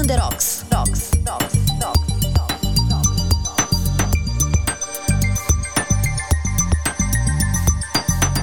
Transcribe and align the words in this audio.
on 0.00 0.06
the 0.06 0.16
rocks. 0.16 0.64
Rocks, 0.72 1.10
rocks, 1.26 1.56
rocks. 1.78 2.00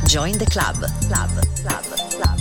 Join 0.05 0.37
the 0.37 0.45
club. 0.45 0.75
Club, 1.07 1.31
club, 1.61 1.83
club. 2.11 2.35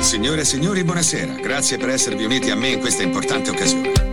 Signore 0.00 0.40
e 0.40 0.44
signori, 0.44 0.84
buonasera. 0.84 1.34
Grazie 1.34 1.78
per 1.78 1.88
esservi 1.90 2.24
uniti 2.24 2.50
a 2.50 2.56
me 2.56 2.68
in 2.68 2.80
questa 2.80 3.02
importante 3.02 3.50
occasione. 3.50 4.07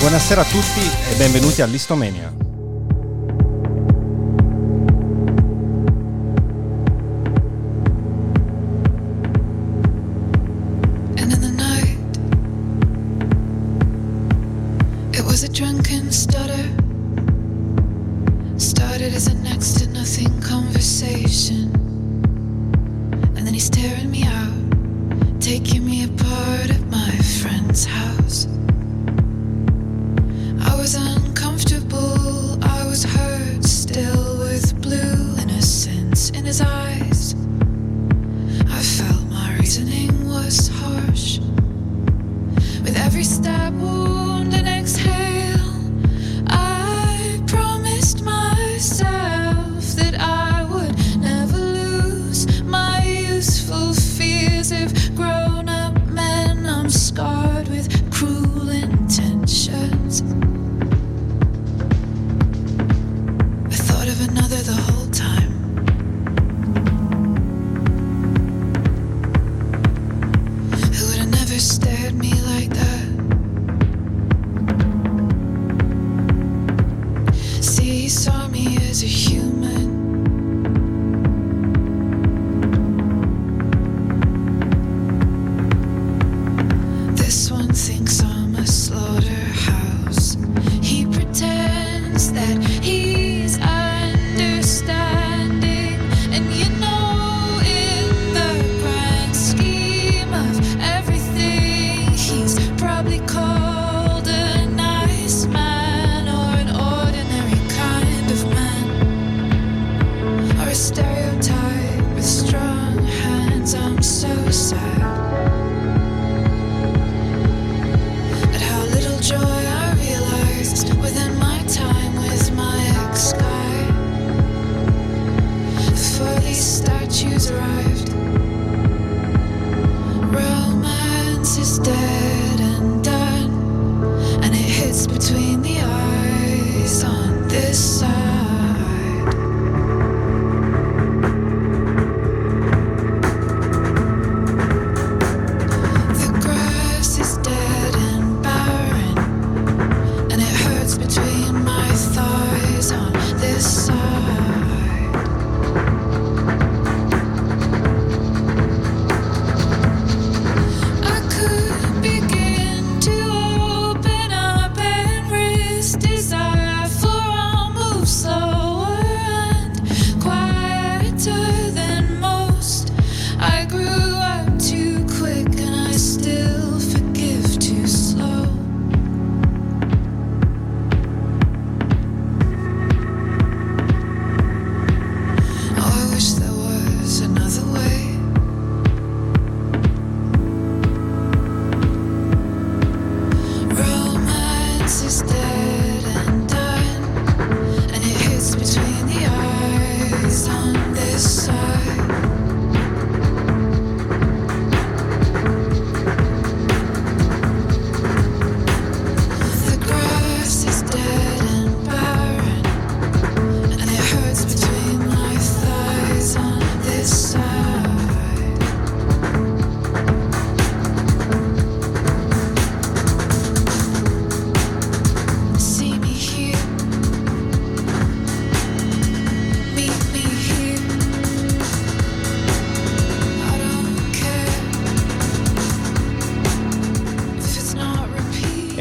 Buonasera 0.00 0.40
a 0.40 0.44
tutti 0.44 0.80
e 1.12 1.14
benvenuti 1.16 1.60
all'Istomania. 1.60 2.32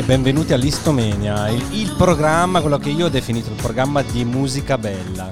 benvenuti 0.10 0.54
all'Istomenia, 0.54 1.50
il, 1.50 1.64
il 1.72 1.94
programma, 1.96 2.62
quello 2.62 2.80
che 2.80 2.90
io 2.90 3.06
ho 3.06 3.10
definito 3.10 3.50
il 3.50 3.56
programma 3.62 4.02
di 4.02 4.26
musica 4.26 4.76
bella. 4.76 5.30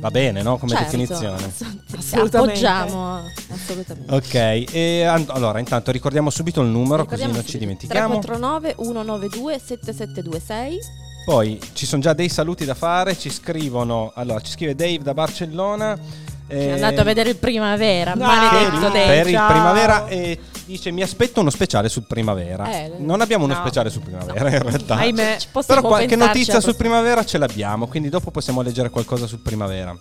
Va 0.00 0.10
bene, 0.10 0.40
no? 0.40 0.56
Come 0.56 0.72
Certo, 0.72 0.84
definizione. 0.96 1.52
assolutamente. 1.98 2.36
Appoggiamo, 2.38 3.20
assolutamente. 3.52 4.14
Ok, 4.14 4.74
e 4.74 5.02
an- 5.04 5.26
allora 5.28 5.58
intanto 5.58 5.90
ricordiamo 5.90 6.30
subito 6.30 6.62
il 6.62 6.68
numero 6.68 7.04
così 7.04 7.26
non 7.30 7.44
ci 7.44 7.58
dimentichiamo. 7.58 8.18
349 8.20 8.74
192 8.82 9.58
7726 9.62 10.78
Poi 11.26 11.60
ci 11.74 11.84
sono 11.84 12.00
già 12.00 12.14
dei 12.14 12.30
saluti 12.30 12.64
da 12.64 12.74
fare, 12.74 13.18
ci 13.18 13.28
scrivono, 13.28 14.12
allora 14.14 14.40
ci 14.40 14.52
scrive 14.52 14.74
Dave 14.74 15.00
da 15.02 15.12
Barcellona. 15.12 15.92
è 16.46 16.54
eh, 16.56 16.72
andato 16.72 17.02
a 17.02 17.04
vedere 17.04 17.28
il 17.28 17.36
primavera, 17.36 18.14
No, 18.14 18.24
maledetto 18.24 18.80
per 18.80 18.92
Dave. 18.92 19.06
Per 19.06 19.26
il 19.26 19.44
primavera 19.46 20.06
e 20.06 20.38
dice 20.66 20.90
mi 20.90 21.02
aspetto 21.02 21.40
uno 21.40 21.50
speciale 21.50 21.88
sul 21.88 22.04
primavera. 22.06 22.70
Eh, 22.70 22.92
non 22.98 23.20
abbiamo 23.20 23.44
uno 23.44 23.54
no. 23.54 23.60
speciale 23.60 23.88
sul 23.88 24.02
primavera 24.02 24.50
in 24.50 24.62
realtà. 24.62 24.96
Ahimè. 24.96 25.38
Però 25.66 25.80
qualche 25.82 26.16
notizia 26.16 26.60
sul 26.60 26.76
primavera 26.76 27.24
ce 27.24 27.38
l'abbiamo, 27.38 27.86
quindi 27.86 28.08
dopo 28.08 28.30
possiamo 28.30 28.60
leggere 28.60 28.90
qualcosa 28.90 29.26
sul 29.26 29.38
primavera. 29.38 29.96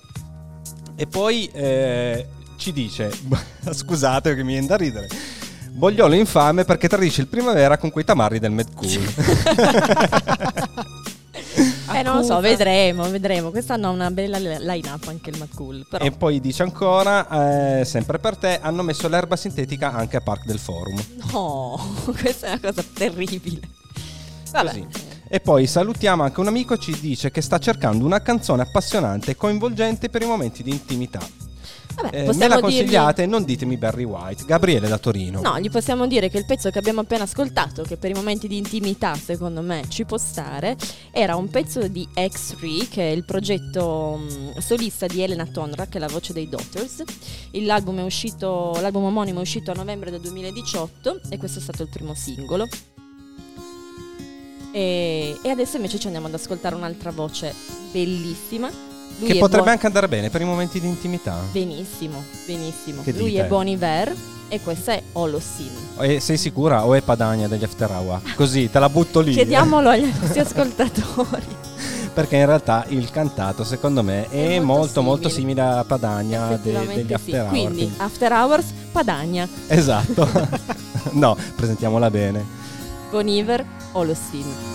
E 0.98 1.08
poi 1.08 1.50
eh, 1.54 2.28
ci 2.58 2.74
dice, 2.74 3.12
scusate 3.72 4.36
che 4.36 4.44
mi 4.44 4.54
viene 4.54 4.68
da 4.68 4.76
ridere, 4.76 5.08
Bogliolo 5.70 6.16
infame 6.16 6.64
perché 6.64 6.88
tradisce 6.88 7.22
il 7.22 7.28
primavera 7.28 7.78
con 7.78 7.92
quei 7.92 8.06
tamarri 8.06 8.40
del 8.40 8.52
Mad 8.52 8.74
Cool. 8.74 9.14
Eh, 12.00 12.04
non 12.04 12.18
lo 12.18 12.24
so, 12.24 12.40
vedremo, 12.42 13.10
vedremo. 13.10 13.52
Quest'anno 13.52 13.88
ha 13.88 13.90
una 13.92 14.12
bella 14.12 14.38
line-up 14.38 15.08
anche 15.08 15.30
il 15.30 15.38
Mad 15.38 15.54
Cool. 15.54 15.86
Però 15.90 16.04
e 16.04 16.12
poi 16.12 16.42
dice 16.42 16.64
ancora, 16.64 17.80
eh, 17.80 17.86
sempre 17.86 18.20
per 18.20 18.36
te, 18.36 18.60
hanno 18.62 18.84
messo 18.84 19.08
l'erba 19.08 19.36
sintetica 19.36 19.94
anche 19.94 20.18
a 20.18 20.22
Park 20.22 20.46
del 20.46 20.60
Forum. 20.60 21.02
no, 21.32 21.80
questa 22.20 22.48
è 22.48 22.50
una 22.52 22.60
cosa 22.60 22.84
terribile. 22.94 23.62
Vabbè. 24.52 24.68
Così. 24.68 24.88
E 25.28 25.40
poi 25.40 25.66
salutiamo 25.66 26.24
anche 26.24 26.40
un 26.40 26.48
amico, 26.48 26.78
ci 26.78 26.98
dice 27.00 27.32
che 27.32 27.42
sta 27.42 27.58
cercando 27.58 28.06
una 28.06 28.22
canzone 28.22 28.62
appassionante 28.62 29.32
e 29.32 29.36
coinvolgente 29.36 30.10
per 30.10 30.22
i 30.22 30.26
momenti 30.26 30.64
di 30.64 30.72
intimità. 30.72 31.20
Vabbè, 31.96 32.16
Eh, 32.16 32.26
me 32.26 32.34
la 32.34 32.34
dirgli- 32.34 32.60
consigliate, 32.62 33.26
non 33.26 33.44
ditemi 33.44 33.78
Barry 33.78 34.04
White. 34.04 34.44
Gabriele 34.46 34.88
da 34.88 34.98
Torino. 34.98 35.42
No, 35.42 35.60
gli 35.60 35.70
possiamo 35.70 36.08
dire 36.08 36.30
che 36.30 36.38
il 36.38 36.46
pezzo 36.46 36.70
che 36.70 36.78
abbiamo 36.80 37.02
appena 37.02 37.24
ascoltato, 37.24 37.84
che 37.84 37.98
per 37.98 38.10
i 38.12 38.14
momenti 38.14 38.48
di 38.48 38.58
intimità 38.58 39.16
secondo 39.16 39.62
me 39.62 39.84
ci 39.88 40.04
può 40.06 40.18
stare, 40.18 40.76
era 41.12 41.36
un 41.36 41.50
pezzo 41.50 41.88
di 41.88 42.08
X3, 42.14 42.90
che 42.90 43.10
è 43.10 43.12
il 43.14 43.24
progetto 43.26 44.18
mh, 44.18 44.60
solista 44.60 45.06
di 45.08 45.22
Elena 45.22 45.46
Tonra, 45.46 45.86
che 45.88 45.98
è 45.98 46.00
la 46.00 46.08
voce 46.08 46.34
dei 46.34 46.50
Daughters. 46.50 47.04
L'album, 47.52 48.00
è 48.00 48.04
uscito, 48.04 48.78
l'album 48.82 49.04
omonimo 49.06 49.40
è 49.40 49.42
uscito 49.42 49.72
a 49.72 49.74
novembre 49.74 50.12
del 50.12 50.20
2018 50.22 51.22
e 51.30 51.38
questo 51.38 51.60
è 51.60 51.62
stato 51.62 51.84
il 51.84 51.90
primo 51.90 52.14
singolo. 52.14 52.68
E, 54.72 55.38
e 55.42 55.50
adesso 55.50 55.78
invece 55.78 56.00
ci 56.00 56.08
andiamo 56.08 56.28
ad 56.28 56.34
ascoltare 56.34 56.76
un'altra 56.76 57.12
voce 57.12 57.54
bellissima. 57.92 58.70
Lui 59.18 59.28
che 59.30 59.38
potrebbe 59.40 59.64
Bon- 59.64 59.74
anche 59.74 59.86
andare 59.86 60.08
bene 60.08 60.30
per 60.30 60.42
i 60.42 60.46
momenti 60.46 60.80
di 60.80 60.88
intimità. 60.88 61.38
Benissimo, 61.52 62.24
benissimo. 62.46 63.02
Che 63.04 63.12
Lui 63.14 63.32
dite? 63.32 63.46
è 63.46 63.48
Bon 63.48 63.68
Iver 63.68 64.14
e 64.50 64.60
questa 64.62 64.94
è 64.94 65.02
Holosin. 65.14 65.72
E 66.00 66.20
sei 66.20 66.38
sicura 66.38 66.86
o 66.86 66.94
è 66.94 67.02
Padania 67.02 67.48
degli 67.48 67.64
After 67.64 67.90
Hour? 67.92 68.22
Così 68.36 68.70
te 68.70 68.80
la 68.80 68.90
butto 68.90 69.22
lì. 69.22 69.32
Chiediamolo 69.34 69.90
agli 69.90 70.12
ascoltatori. 70.38 71.64
Perché 72.14 72.38
in 72.38 72.46
realtà 72.46 72.86
il 72.90 73.10
cantato, 73.10 73.64
secondo 73.66 74.02
me, 74.02 74.30
è, 74.30 74.56
È 74.56 74.60
molto, 74.60 75.02
molto 75.02 75.02
molto 75.02 75.30
simile. 75.30 75.62
simile 75.64 75.78
a 75.80 75.84
Padania 75.84 76.60
de- 76.62 76.86
degli 76.94 77.08
sì. 77.08 77.14
After 77.14 77.42
Hour. 77.42 77.50
Quindi 77.50 77.94
After 77.98 78.32
Hours, 78.32 78.66
Padagna, 78.92 79.48
Esatto. 79.68 80.30
no, 81.12 81.36
presentiamola 81.56 82.10
bene. 82.10 82.44
Boniver, 83.12 83.66
Holosin. 83.94 84.44
Somewhere, 84.44 84.75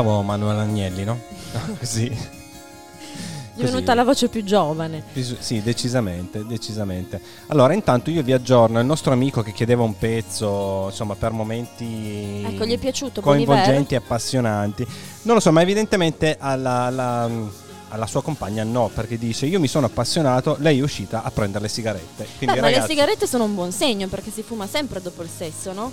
Bravo 0.00 0.22
Manuel 0.22 0.58
Agnelli, 0.58 1.02
no? 1.02 1.18
Così. 1.76 2.06
È 2.06 3.64
venuta 3.64 3.94
la 3.94 4.04
voce 4.04 4.28
più 4.28 4.44
giovane. 4.44 5.02
Sì, 5.40 5.60
decisamente, 5.60 6.46
decisamente. 6.46 7.20
Allora, 7.48 7.72
intanto 7.72 8.08
io 8.10 8.22
vi 8.22 8.32
aggiorno 8.32 8.78
il 8.78 8.86
nostro 8.86 9.12
amico 9.12 9.42
che 9.42 9.50
chiedeva 9.50 9.82
un 9.82 9.98
pezzo, 9.98 10.86
insomma, 10.90 11.16
per 11.16 11.32
momenti 11.32 12.44
Ecco, 12.46 12.64
gli 12.64 12.74
è 12.74 12.78
piaciuto 12.78 13.20
coinvolgenti 13.20 13.94
e 13.94 13.96
appassionanti. 13.96 14.86
Non 15.22 15.34
lo 15.34 15.40
so, 15.40 15.50
ma 15.50 15.62
evidentemente 15.62 16.36
alla, 16.38 16.82
alla- 16.82 17.66
alla 17.88 18.06
sua 18.06 18.22
compagna 18.22 18.62
no, 18.62 18.90
perché 18.94 19.18
dice 19.18 19.46
io 19.46 19.58
mi 19.58 19.66
sono 19.66 19.86
appassionato, 19.86 20.56
lei 20.60 20.78
è 20.78 20.82
uscita 20.82 21.24
a 21.24 21.30
prendere 21.32 21.64
le 21.64 21.70
sigarette. 21.70 22.24
Quindi 22.36 22.54
Beh, 22.54 22.60
ma 22.60 22.68
le 22.68 22.74
ragazzi, 22.74 22.92
sigarette 22.92 23.26
sono 23.26 23.42
un 23.42 23.54
buon 23.56 23.72
segno 23.72 24.06
perché 24.06 24.30
si 24.30 24.42
fuma 24.44 24.68
sempre 24.68 25.02
dopo 25.02 25.22
il 25.24 25.28
sesso, 25.34 25.72
no? 25.72 25.90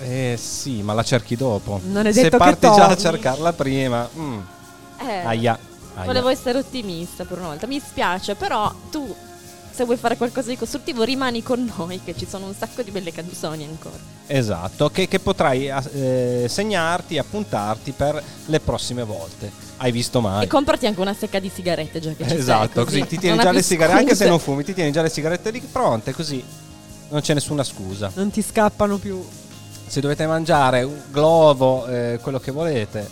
Eh 0.00 0.36
sì, 0.40 0.82
ma 0.82 0.92
la 0.94 1.02
cerchi 1.02 1.36
dopo. 1.36 1.80
Non 1.84 2.06
è 2.06 2.12
Se 2.12 2.22
detto 2.22 2.36
che 2.38 2.44
parti 2.44 2.66
già 2.72 2.86
a 2.86 2.96
cercarla 2.96 3.52
prima, 3.52 4.08
mm, 4.16 4.38
Eh, 5.00 5.12
aia, 5.24 5.58
aia. 5.94 6.04
volevo 6.04 6.28
essere 6.28 6.58
ottimista 6.58 7.24
per 7.24 7.38
una 7.38 7.48
volta. 7.48 7.66
Mi 7.66 7.80
spiace, 7.84 8.34
però 8.36 8.72
tu, 8.90 9.12
se 9.72 9.84
vuoi 9.84 9.96
fare 9.96 10.16
qualcosa 10.16 10.48
di 10.50 10.56
costruttivo, 10.56 11.02
rimani 11.02 11.42
con 11.42 11.70
noi, 11.76 12.00
che 12.04 12.14
ci 12.16 12.26
sono 12.28 12.46
un 12.46 12.54
sacco 12.56 12.82
di 12.82 12.90
belle 12.90 13.12
canzoni 13.12 13.64
ancora. 13.64 13.96
Esatto, 14.28 14.88
che, 14.90 15.08
che 15.08 15.18
potrai 15.18 15.68
eh, 15.68 16.46
segnarti, 16.48 17.18
appuntarti 17.18 17.92
per 17.92 18.22
le 18.46 18.60
prossime 18.60 19.02
volte. 19.02 19.50
Hai 19.78 19.90
visto 19.92 20.20
mai? 20.20 20.44
E 20.44 20.46
comprati 20.48 20.86
anche 20.86 21.00
una 21.00 21.14
secca 21.14 21.38
di 21.38 21.50
sigarette 21.52 22.00
già 22.00 22.10
che 22.12 22.24
ci 22.24 22.30
sei, 22.30 22.38
Esatto, 22.38 22.84
così, 22.84 23.06
ti 23.06 23.18
tieni 23.18 23.36
non 23.36 23.44
già 23.44 23.52
le 23.52 23.62
sigarette, 23.62 23.98
anche 23.98 24.14
se 24.14 24.28
non 24.28 24.38
fumi, 24.38 24.64
ti 24.64 24.74
tieni 24.74 24.92
già 24.92 25.02
le 25.02 25.08
sigarette 25.08 25.50
lì 25.50 25.60
pronte, 25.60 26.12
così 26.12 26.42
non 27.10 27.20
c'è 27.20 27.34
nessuna 27.34 27.64
scusa. 27.64 28.10
Non 28.14 28.30
ti 28.30 28.42
scappano 28.42 28.98
più. 28.98 29.24
Se 29.88 30.00
dovete 30.00 30.26
mangiare 30.26 30.82
un 30.82 31.00
globo, 31.10 31.86
eh, 31.86 32.18
quello 32.22 32.38
che 32.38 32.50
volete, 32.50 33.08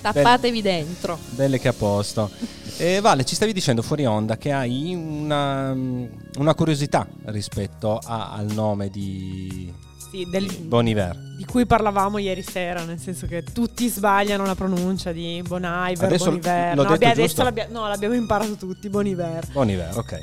Tappatevi 0.00 0.62
dentro. 0.62 1.18
belle 1.30 1.58
che 1.58 1.68
a 1.68 1.72
posto. 1.72 2.30
E 2.76 2.98
Vale, 3.00 3.24
ci 3.24 3.36
stavi 3.36 3.52
dicendo 3.52 3.82
fuori 3.82 4.04
onda 4.04 4.36
che 4.36 4.50
hai 4.50 4.92
una, 4.96 5.70
una 5.70 6.54
curiosità 6.56 7.06
rispetto 7.26 8.00
a- 8.02 8.32
al 8.32 8.46
nome 8.46 8.88
di 8.88 9.72
Sì, 10.10 10.26
del- 10.28 10.52
Bon 10.62 10.84
Iver. 10.84 11.16
di 11.36 11.44
cui 11.44 11.66
parlavamo 11.66 12.18
ieri 12.18 12.42
sera, 12.42 12.82
nel 12.82 12.98
senso 12.98 13.26
che 13.28 13.44
tutti 13.44 13.86
sbagliano 13.86 14.44
la 14.44 14.56
pronuncia 14.56 15.12
di 15.12 15.40
Bon 15.46 15.62
Iver, 15.62 16.04
Adesso 16.04 16.24
Bon 16.30 16.34
Iver. 16.38 16.74
No, 16.74 16.82
detto 16.82 17.06
adesso 17.06 17.42
l'abbia- 17.44 17.68
no, 17.70 17.86
l'abbiamo 17.86 18.14
imparato 18.14 18.56
tutti, 18.56 18.88
Bon 18.88 19.06
Iver. 19.06 19.46
Bon 19.52 19.70
Iver, 19.70 19.96
ok. 19.98 20.18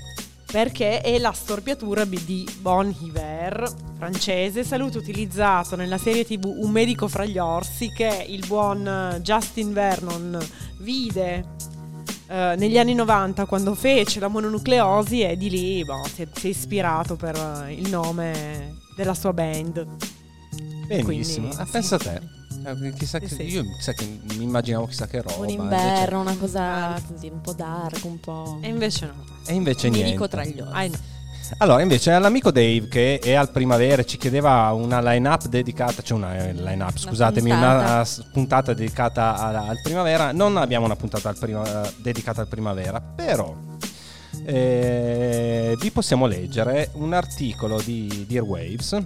Perché 0.52 1.00
è 1.00 1.18
la 1.18 1.32
storpiatura 1.32 2.04
di 2.04 2.46
Bon 2.60 2.94
Iver, 3.04 3.74
francese, 3.98 4.66
saluto 4.66 4.98
utilizzato 4.98 5.78
nella 5.78 5.98
serie 5.98 6.26
tv 6.26 6.44
Un 6.46 6.72
medico 6.72 7.08
fra 7.08 7.24
gli 7.26 7.38
orsi 7.38 7.90
che 7.90 8.26
il 8.28 8.46
buon 8.46 8.86
eh, 8.86 9.22
Justin 9.22 9.72
Vernon 9.72 10.38
vide 10.80 11.46
eh, 12.28 12.56
negli 12.58 12.78
anni 12.78 12.94
90 12.96 13.46
quando 13.46 13.76
fece 13.76 14.20
la 14.20 14.28
mononucleosi 14.28 15.22
e 15.22 15.38
di 15.38 15.50
lì 15.50 15.86
boh, 15.86 16.04
si, 16.14 16.24
è, 16.24 16.28
si 16.34 16.48
è 16.48 16.50
ispirato 16.50 17.16
per 17.16 17.36
eh, 17.68 17.74
il 17.74 17.90
nome 17.90 18.76
della 18.98 19.14
sua 19.14 19.32
band. 19.32 19.88
Benissimo. 20.86 21.48
Quindi, 21.48 21.62
Ah, 21.62 21.66
sì. 21.66 21.72
pensa 21.72 21.96
a 21.96 22.00
te. 22.00 22.22
Eh, 22.66 22.94
Chissà 22.94 23.20
che, 23.20 23.30
Sì, 23.30 23.36
sì. 23.36 23.42
Io 23.44 23.64
chissà 23.78 23.94
che 23.94 24.06
mi 24.36 24.44
immaginavo 24.44 24.86
chissà 24.88 25.08
che 25.08 25.22
roba. 25.22 25.38
Un 25.38 25.48
invece- 25.50 25.62
inverno, 25.82 26.20
una 26.20 26.36
cosa 26.36 27.02
così, 27.10 27.28
un 27.28 27.40
po' 27.40 27.54
dark, 27.54 28.04
un 28.04 28.20
po'. 28.20 28.58
E 28.62 28.68
invece 28.68 29.06
no. 29.06 29.31
E 29.46 29.54
invece 29.54 29.88
Un 29.88 29.94
niente. 29.94 30.10
medico 30.10 30.28
tra 30.28 30.44
gli 30.44 30.60
occhi. 30.60 30.72
Ah, 30.74 30.88
no. 30.88 31.10
Allora, 31.58 31.82
invece, 31.82 32.12
all'amico 32.12 32.50
Dave 32.50 32.88
che 32.88 33.20
è 33.20 33.34
al 33.34 33.50
primavera 33.52 34.06
ci 34.06 34.18
chiedeva 34.18 34.72
una 34.72 35.02
line-up 35.02 35.48
dedicata, 35.48 36.02
cioè 36.02 36.18
una 36.18 36.38
eh, 36.48 36.54
line-up, 36.54 36.98
scusatemi, 36.98 37.50
puntata. 37.50 37.84
una 37.94 38.08
puntata 38.32 38.74
dedicata 38.74 39.36
al, 39.36 39.56
al 39.56 39.80
primavera. 39.82 40.32
Non 40.32 40.56
abbiamo 40.56 40.86
una 40.86 40.96
puntata 40.96 41.28
al 41.28 41.38
prima- 41.38 41.90
dedicata 41.98 42.40
al 42.40 42.48
primavera, 42.48 43.02
però 43.02 43.54
eh, 44.46 45.76
vi 45.78 45.92
possiamo 45.92 46.26
leggere 46.26 46.90
un 46.94 47.12
articolo 47.14 47.82
di, 47.82 48.24
di 48.28 48.38
Airwaves 48.38 48.98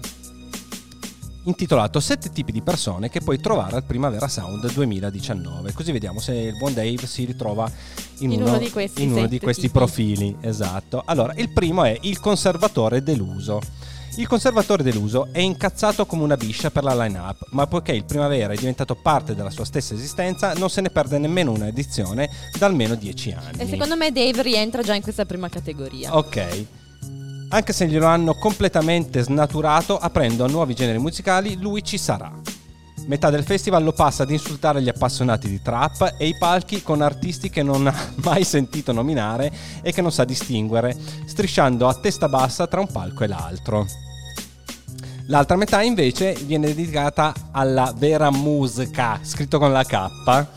intitolato 1.46 2.00
7 2.00 2.30
tipi 2.30 2.52
di 2.52 2.62
persone 2.62 3.10
che 3.10 3.22
puoi 3.22 3.40
trovare 3.40 3.76
al 3.76 3.84
Primavera 3.84 4.28
Sound 4.28 4.72
2019. 4.72 5.74
Così 5.74 5.92
vediamo 5.92 6.20
se 6.20 6.34
il 6.34 6.58
buon 6.58 6.74
Dave 6.74 7.06
si 7.08 7.26
ritrova 7.26 7.70
in, 8.20 8.32
In 8.32 8.42
uno 8.42 8.58
di 8.58 8.70
questi 8.70 9.04
in 9.04 9.12
uno 9.12 9.28
di 9.28 9.40
questi 9.40 9.70
profili. 9.70 10.36
Esatto. 10.42 11.04
Allora, 11.06 11.34
il 11.36 11.50
primo 11.50 11.84
è 11.84 11.98
il 12.02 12.20
conservatore 12.20 13.04
deluso. 13.04 13.60
Il 14.18 14.28
conservatore 14.28 14.82
deluso 14.82 15.28
è 15.34 15.40
incazzato 15.40 16.06
come 16.06 16.24
una 16.24 16.38
biscia 16.38 16.72
per 16.72 16.84
la 16.84 16.96
line-up, 16.96 17.48
ma 17.50 17.68
poiché 17.68 17.92
il 17.92 18.06
Primavera 18.06 18.54
è 18.54 18.56
diventato 18.56 18.96
parte 18.96 19.36
della 19.36 19.50
sua 19.50 19.66
stessa 19.66 19.94
esistenza, 19.94 20.54
non 20.54 20.70
se 20.70 20.80
ne 20.80 20.90
perde 20.90 21.18
nemmeno 21.18 21.52
una 21.52 21.68
edizione 21.68 22.30
da 22.58 22.66
almeno 22.66 22.96
10 22.96 23.32
anni. 23.34 23.58
E 23.58 23.68
secondo 23.68 23.98
me 23.98 24.14
Dave 24.14 24.42
rientra 24.42 24.84
già 24.84 24.96
in 24.96 25.02
questa 25.02 25.26
prima 25.26 25.50
categoria. 25.50 26.16
Ok. 26.16 26.66
Anche 27.50 27.74
se 27.74 27.88
glielo 27.88 28.08
hanno 28.08 28.34
completamente 28.34 29.22
snaturato 29.22 29.98
aprendo 29.98 30.44
a 30.44 30.48
nuovi 30.48 30.74
generi 30.74 30.98
musicali, 30.98 31.58
lui 31.58 31.84
ci 31.84 31.98
sarà. 31.98 32.32
Metà 33.08 33.30
del 33.30 33.44
festival 33.44 33.84
lo 33.84 33.92
passa 33.92 34.24
ad 34.24 34.32
insultare 34.32 34.82
gli 34.82 34.90
appassionati 34.90 35.48
di 35.48 35.62
trap 35.62 36.16
e 36.18 36.28
i 36.28 36.36
palchi 36.38 36.82
con 36.82 37.02
artisti 37.02 37.52
che 37.52 37.62
non 37.62 37.86
ha 37.88 37.96
mai 38.24 38.44
sentito 38.44 38.92
nominare 38.92 39.52
e 39.82 39.92
che 39.92 40.02
non 40.02 40.12
sa 40.12 40.26
distinguere, 40.26 40.98
strisciando 41.26 41.88
a 41.88 41.94
testa 41.94 42.28
bassa 42.28 42.66
tra 42.66 42.80
un 42.80 42.88
palco 42.88 43.24
e 43.24 43.28
l'altro. 43.28 43.86
L'altra 45.28 45.56
metà 45.56 45.82
invece 45.82 46.34
viene 46.46 46.68
dedicata 46.68 47.34
alla 47.52 47.94
vera 47.96 48.32
musica, 48.32 49.20
scritto 49.24 49.60
con 49.60 49.72
la 49.72 49.84
K. 49.84 50.48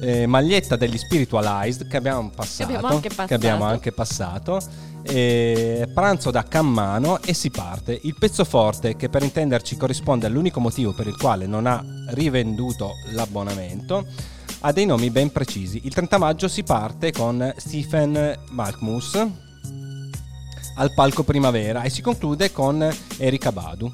eh, 0.00 0.26
maglietta 0.26 0.76
degli 0.76 0.98
Spiritualized 0.98 1.88
che 1.88 1.96
abbiamo 1.96 2.30
passato, 2.30 3.00
che 3.26 3.34
abbiamo 3.34 3.64
anche 3.64 3.92
passato, 3.92 4.60
eh, 5.08 5.88
pranzo 5.92 6.30
da 6.30 6.42
Cammano 6.42 7.20
e 7.22 7.34
si 7.34 7.50
parte. 7.50 7.98
Il 8.02 8.16
pezzo 8.18 8.44
forte, 8.44 8.96
che 8.96 9.08
per 9.08 9.22
intenderci 9.22 9.76
corrisponde 9.76 10.26
all'unico 10.26 10.60
motivo 10.60 10.92
per 10.92 11.06
il 11.06 11.16
quale 11.16 11.46
non 11.46 11.66
ha 11.66 11.82
rivenduto 12.08 12.92
l'abbonamento, 13.12 14.06
ha 14.60 14.72
dei 14.72 14.86
nomi 14.86 15.10
ben 15.10 15.30
precisi. 15.30 15.80
Il 15.84 15.94
30 15.94 16.18
maggio 16.18 16.48
si 16.48 16.62
parte 16.62 17.12
con 17.12 17.52
Stephen 17.56 18.38
Malkmus 18.50 19.26
al 20.76 20.92
palco 20.92 21.22
Primavera 21.22 21.82
e 21.82 21.90
si 21.90 22.02
conclude 22.02 22.52
con 22.52 22.86
Erika 23.18 23.52
Badu. 23.52 23.90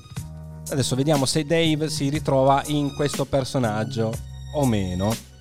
Adesso 0.71 0.97
vediamo 0.97 1.27
se 1.27 1.45
Dave 1.45 1.91
si 1.91 2.09
ritrova 2.09 2.63
in 2.67 2.95
questo 2.95 3.25
personaggio 3.25 4.13
o 4.55 4.65
meno. 4.65 5.32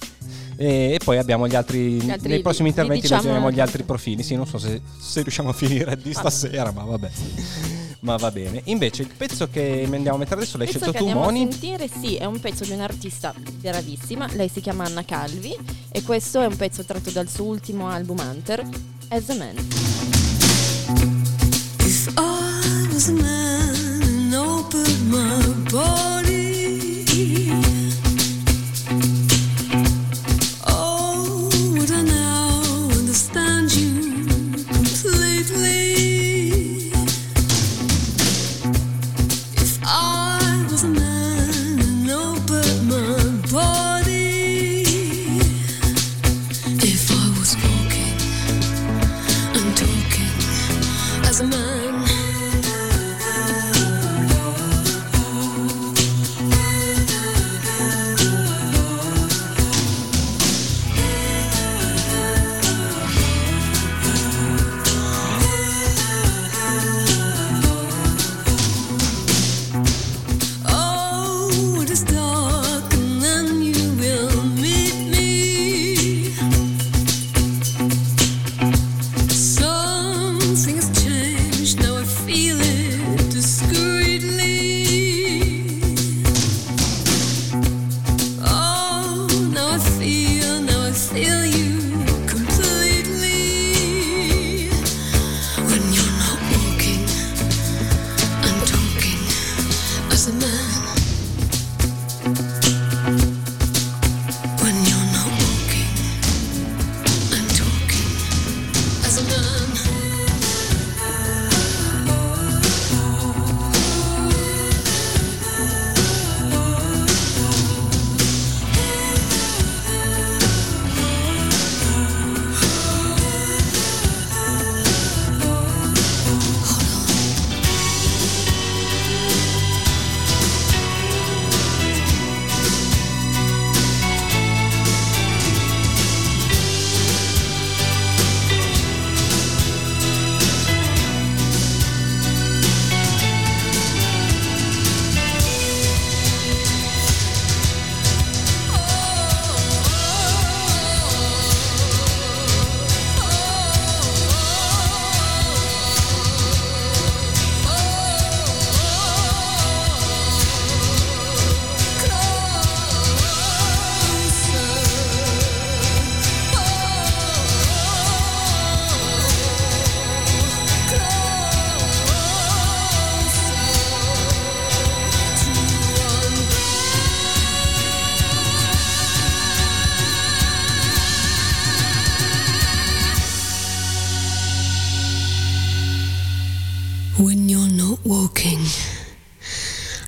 E, 0.61 0.93
e 0.93 0.99
poi 1.03 1.17
abbiamo 1.17 1.47
gli 1.47 1.55
altri. 1.55 1.93
Gli 2.01 2.11
altri- 2.11 2.29
nei 2.29 2.41
prossimi 2.41 2.69
interventi 2.69 3.01
diciamo- 3.01 3.21
leggeremo 3.23 3.51
gli 3.51 3.59
altri 3.59 3.81
profili. 3.83 4.21
Sì, 4.21 4.35
non 4.35 4.45
so 4.45 4.59
se, 4.59 4.79
se 4.99 5.21
riusciamo 5.23 5.49
a 5.49 5.53
finire 5.53 5.97
di 5.97 6.13
stasera, 6.13 6.71
ma 6.71 6.83
vabbè. 6.83 7.09
Ma 8.01 8.15
va 8.15 8.29
bene. 8.31 8.61
Invece, 8.65 9.01
il 9.03 9.09
pezzo 9.15 9.47
che 9.49 9.87
andiamo 9.91 10.15
a 10.15 10.19
mettere 10.19 10.41
adesso 10.41 10.57
l'hai 10.57 10.67
scelto 10.67 10.91
tu, 10.91 11.07
Moni. 11.07 11.43
a 11.43 11.51
sentire 11.51 11.87
sì, 11.87 12.15
è 12.15 12.25
un 12.25 12.39
pezzo 12.39 12.63
di 12.63 12.71
un'artista 12.71 13.33
bravissima, 13.59 14.27
lei 14.33 14.49
si 14.49 14.59
chiama 14.61 14.85
Anna 14.85 15.03
Calvi 15.05 15.55
e 15.91 16.01
questo 16.03 16.41
è 16.41 16.45
un 16.45 16.55
pezzo 16.55 16.83
tratto 16.83 17.11
dal 17.11 17.27
suo 17.27 17.45
ultimo 17.45 17.89
album 17.89 18.17
Hunter, 18.19 18.67
As 19.09 19.29
a 19.29 19.35
Man. 19.35 19.55
If 21.79 22.07
I 22.17 22.87
was 22.91 23.07
a 23.09 23.13
man 23.13 24.01
and 24.01 24.33
opened 24.33 25.09
my 25.09 25.69
body, 25.69 26.10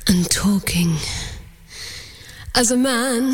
and 0.08 0.30
talking 0.30 0.96
as 2.56 2.72
a 2.72 2.78
man. 2.78 3.34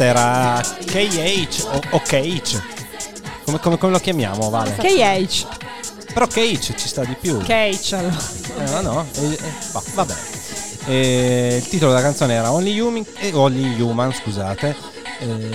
Questa 0.00 0.04
era 0.04 0.60
KH 0.86 1.64
o, 1.66 1.80
o 1.96 2.00
KH. 2.00 2.62
Come, 3.44 3.58
come- 3.60 3.76
come 3.76 3.92
lo 3.92 3.98
chiamiamo, 3.98 4.48
Vale? 4.48 4.74
KH. 4.76 5.46
Però 6.14 6.26
KH 6.26 6.74
ci 6.74 6.88
sta 6.88 7.04
di 7.04 7.14
più. 7.20 7.36
KH. 7.36 7.92
allora. 7.92 8.16
Eh, 8.56 8.70
ma 8.70 8.80
no, 8.80 9.06
eh, 9.14 9.26
eh, 9.32 9.52
va- 9.72 9.82
vabbè. 9.92 10.14
Eh, 10.86 11.56
il 11.60 11.68
titolo 11.68 11.90
della 11.90 12.02
canzone 12.02 12.32
era 12.32 12.50
Only 12.50 12.78
Human, 12.80 13.04
eh, 13.18 13.30
Only 13.34 13.78
Human 13.78 14.10
scusate. 14.14 14.74
Eh, 15.18 15.50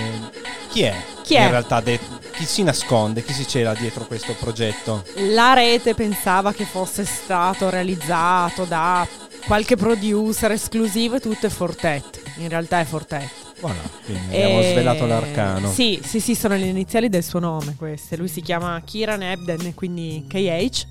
chi 0.69 0.83
è? 0.83 0.95
Chi 1.23 1.33
è? 1.33 1.41
In 1.41 1.49
realtà 1.49 1.81
de- 1.81 1.99
chi 2.33 2.45
si 2.45 2.61
nasconde, 2.61 3.23
chi 3.23 3.33
si 3.33 3.47
cela 3.47 3.73
dietro 3.73 4.05
questo 4.05 4.35
progetto? 4.39 5.05
La 5.33 5.53
rete 5.53 5.95
pensava 5.95 6.53
che 6.53 6.65
fosse 6.65 7.03
stato 7.03 7.71
realizzato 7.71 8.65
da 8.65 9.07
qualche 9.47 9.75
producer 9.75 10.51
esclusivo 10.51 11.15
e 11.15 11.19
tutto 11.19 11.47
è 11.47 11.49
Fortet. 11.49 12.21
In 12.37 12.49
realtà 12.49 12.79
è 12.79 12.85
Fortet. 12.85 13.44
Voilà, 13.61 13.79
abbiamo 14.27 14.59
E- 14.59 14.69
svelato 14.71 15.05
l'arcano. 15.05 15.69
Sì, 15.71 15.99
sì, 16.03 16.19
sì, 16.19 16.35
sono 16.35 16.55
le 16.55 16.65
iniziali 16.65 17.09
del 17.09 17.23
suo 17.23 17.39
nome 17.39 17.75
queste. 17.77 18.17
Lui 18.17 18.27
si 18.27 18.41
chiama 18.41 18.81
Kieran 18.83 19.21
Ebden, 19.23 19.73
quindi 19.73 20.25
KH. 20.27 20.87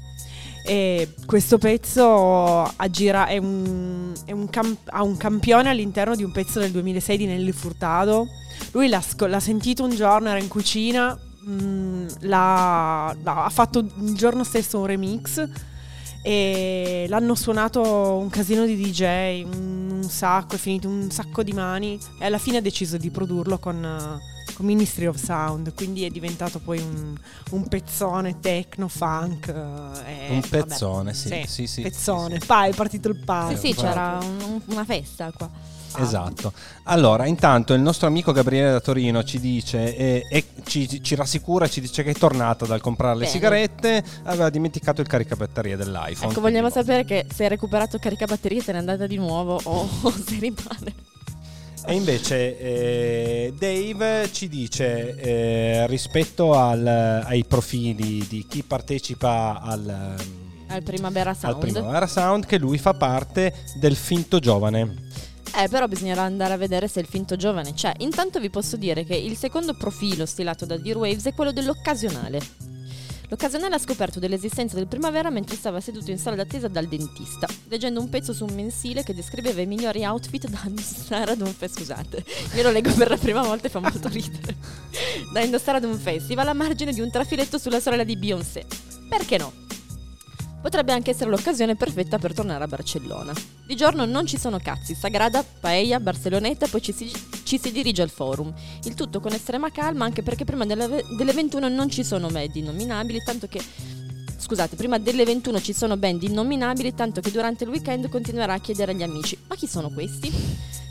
E 0.66 1.11
questo 1.27 1.59
pezzo 1.59 2.62
aggira, 2.77 3.27
è 3.27 3.37
un, 3.37 4.14
è 4.24 4.33
un 4.33 4.48
cam- 4.48 4.77
ha 4.87 5.03
un 5.03 5.16
campione 5.18 5.68
all'interno 5.68 6.16
di 6.16 6.22
un 6.24 6.33
pezzo 6.33 6.59
del 6.59 6.70
2006 6.70 7.16
di 7.18 7.27
Nelly 7.27 7.53
Furtado. 7.53 8.27
Lui 8.72 8.88
l'ha, 8.88 9.03
sco- 9.03 9.27
l'ha 9.27 9.40
sentito 9.40 9.85
un 9.85 9.90
giorno, 9.94 10.31
era 10.31 10.38
in 10.38 10.48
cucina, 10.48 11.18
mm, 11.46 12.07
l'ha- 12.20 13.14
l'ha- 13.22 13.44
ha 13.44 13.50
fatto 13.50 13.81
il 13.81 14.14
giorno 14.14 14.42
stesso 14.42 14.79
un 14.79 14.87
remix 14.87 15.46
e 16.22 17.05
l'hanno 17.09 17.35
suonato 17.35 18.16
un 18.16 18.31
casino 18.31 18.64
di 18.64 18.74
DJ, 18.77 19.42
un, 19.44 19.84
un 20.05 20.11
sacco, 20.11 20.55
è 20.55 20.59
finito 20.59 20.88
un 20.88 21.11
sacco 21.11 21.43
di 21.43 21.53
mani 21.53 21.99
e 22.19 22.25
alla 22.27 22.38
fine 22.38 22.59
ha 22.59 22.61
deciso 22.61 22.97
di 22.97 23.11
produrlo 23.11 23.59
con, 23.59 24.21
con 24.55 24.67
Ministry 24.67 25.07
of 25.07 25.17
Sound, 25.23 25.75
quindi 25.75 26.05
è 26.05 26.11
diventato 26.11 26.59
poi 26.61 26.79
un, 26.81 27.14
un 27.51 27.69
pezzone 27.69 28.38
techno, 28.40 28.88
funk. 28.88 29.49
eh, 29.49 30.27
e 30.29 30.31
Un 30.31 30.40
vabbè. 30.40 30.49
pezzone, 30.64 31.14
sì, 31.14 31.45
sì, 31.47 31.67
sì, 31.67 31.83
Pezzone, 31.83 32.35
sì, 32.35 32.40
sì. 32.40 32.47
poi 32.47 32.71
è 32.71 32.75
partito 32.75 33.09
il 33.09 33.17
palo. 33.25 33.57
Sì, 33.57 33.69
sì, 33.69 33.75
c'era 33.75 34.19
un- 34.23 34.61
una 34.67 34.85
festa 34.85 35.33
qua. 35.33 35.51
Esatto. 36.02 36.52
Allora, 36.85 37.26
intanto 37.26 37.74
il 37.74 37.80
nostro 37.80 38.07
amico 38.07 38.33
Gabriele 38.33 38.70
da 38.72 38.80
Torino 38.80 39.22
ci 39.24 39.38
dice 39.40 39.96
eh, 39.96 40.26
e 40.30 40.44
ci, 40.64 41.02
ci 41.02 41.14
rassicura, 41.14 41.68
ci 41.68 41.80
dice 41.80 42.02
che 42.02 42.11
è 42.11 42.14
tornato 42.14 42.66
dal 42.66 42.80
comprare 42.80 43.14
le 43.14 43.20
Bene. 43.20 43.30
sigarette, 43.30 44.04
aveva 44.24 44.50
dimenticato 44.50 45.00
il 45.00 45.07
caricabatterie 45.07 45.76
dell'iPhone. 45.76 46.30
Ecco, 46.30 46.40
vogliamo 46.40 46.70
sapere 46.70 47.04
che 47.04 47.26
se 47.33 47.44
hai 47.44 47.48
recuperato 47.48 47.96
il 47.96 48.02
caricabatterie 48.02 48.62
te 48.62 48.72
n'è 48.72 48.78
andata 48.78 49.07
di 49.07 49.16
nuovo 49.16 49.61
o, 49.62 49.88
se 50.24 50.38
rimane. 50.38 51.12
E 51.87 51.94
invece 51.94 52.59
eh, 52.59 53.54
Dave 53.59 54.33
ci 54.33 54.48
dice 54.48 55.16
eh, 55.16 55.87
rispetto 55.87 56.54
al- 56.54 57.22
ai 57.26 57.44
profili 57.44 58.26
di 58.26 58.46
chi 58.48 58.62
partecipa 58.62 59.61
al, 59.61 60.16
Al 60.68 60.83
Primavera 60.83 61.30
al 61.30 61.37
Sound. 61.37 61.59
Primavera 61.59 62.07
Sound 62.07 62.46
che 62.46 62.57
lui 62.57 62.78
fa 62.78 62.94
parte 62.94 63.52
del 63.78 63.96
finto 63.96 64.38
giovane. 64.38 65.02
Eh, 65.57 65.69
però 65.69 65.87
bisognerà 65.87 66.23
andare 66.23 66.53
a 66.53 66.57
vedere 66.57 66.88
se 66.88 67.01
il 67.01 67.07
finto 67.07 67.37
giovane 67.37 67.75
c'è. 67.75 67.93
Intanto 67.99 68.40
vi 68.40 68.51
posso 68.51 68.77
dire 68.77 69.05
che 69.05 69.14
il 69.14 69.37
secondo 69.37 69.75
profilo 69.75 70.27
stilato 70.27 70.67
da 70.67 70.77
Dear 70.77 70.97
Waves 70.97 71.27
è 71.27 71.33
quello 71.33 71.53
dell'occasionale. 71.53 72.40
L'occasionale 73.29 73.77
ha 73.77 73.79
scoperto 73.79 74.21
dell'esistenza 74.21 74.77
del 74.77 74.87
primavera 74.87 75.31
mentre 75.31 75.57
stava 75.57 75.81
seduto 75.81 76.11
in 76.11 76.19
sala 76.19 76.37
d'attesa 76.37 76.69
dal 76.69 76.87
dentista, 76.87 77.47
leggendo 77.69 78.01
un 78.01 78.09
pezzo 78.09 78.33
su 78.33 78.45
un 78.45 78.55
mensile 78.55 79.03
che 79.03 79.14
descriveva 79.14 79.61
i 79.61 79.67
migliori 79.67 80.05
outfit 80.05 80.49
da 80.49 80.61
indossare 80.67 81.33
ad 81.33 81.40
un 81.40 81.53
festival. 81.53 82.05
Scusate, 82.05 82.25
io 82.55 82.62
lo 82.62 82.71
leggo 82.71 82.93
per 82.93 83.09
la 83.09 83.17
prima 83.17 83.43
volta 83.43 83.67
e 83.67 83.71
fa 83.71 83.81
molto 83.81 84.09
ridere. 84.09 84.57
Da 85.33 85.40
indossare 85.40 85.79
ad 85.79 85.85
un 85.85 85.99
festival 85.99 86.49
a 86.49 86.53
margine 86.53 86.93
di 86.93 87.01
un 87.01 87.11
trafiletto 87.11 87.59
sulla 87.59 87.81
sorella 87.81 88.05
di 88.05 88.17
Beyoncé. 88.17 88.67
Perché 89.09 89.38
no? 89.38 89.53
Potrebbe 90.64 90.92
anche 90.92 91.11
essere 91.11 91.29
l'occasione 91.29 91.77
perfetta 91.77 92.16
per 92.16 92.33
tornare 92.33 92.64
a 92.64 92.66
Barcellona. 92.66 93.35
Di 93.66 93.77
giorno 93.77 94.07
non 94.07 94.27
ci 94.27 94.38
sono 94.38 94.59
cazzi, 94.59 94.94
Sagrada, 94.94 95.44
Paella, 95.61 96.00
Barceloneta, 96.00 96.68
poi 96.68 96.81
ci 96.81 96.90
si, 96.90 97.12
ci 97.42 97.59
si 97.61 97.70
dirige 97.70 98.00
al 98.00 98.09
forum. 98.09 98.50
Il 98.85 98.94
tutto 98.94 99.20
con 99.20 99.35
estrema 99.35 99.70
calma, 99.70 100.07
anche 100.07 100.22
perché 100.22 100.46
prima 100.46 100.64
delle, 100.64 101.05
delle 101.18 101.33
21 101.35 101.68
non 101.68 101.90
ci 101.90 102.03
sono 102.03 102.29
band 102.29 102.57
innominabili, 102.57 103.22
tanto 103.22 103.46
che. 103.46 103.62
Scusate, 104.38 104.74
prima 104.74 104.98
delle 104.98 105.27
21 105.27 105.61
ci 105.61 105.74
sono 105.74 105.98
band 105.98 106.22
innominabili, 106.22 106.94
tanto 106.94 107.20
che 107.20 107.31
durante 107.31 107.64
il 107.64 107.70
weekend 107.70 108.09
continuerà 108.09 108.55
a 108.55 108.59
chiedere 108.59 108.92
agli 108.92 109.03
amici: 109.03 109.37
ma 109.46 109.57
chi 109.57 109.66
sono 109.66 109.90
questi? 109.90 110.33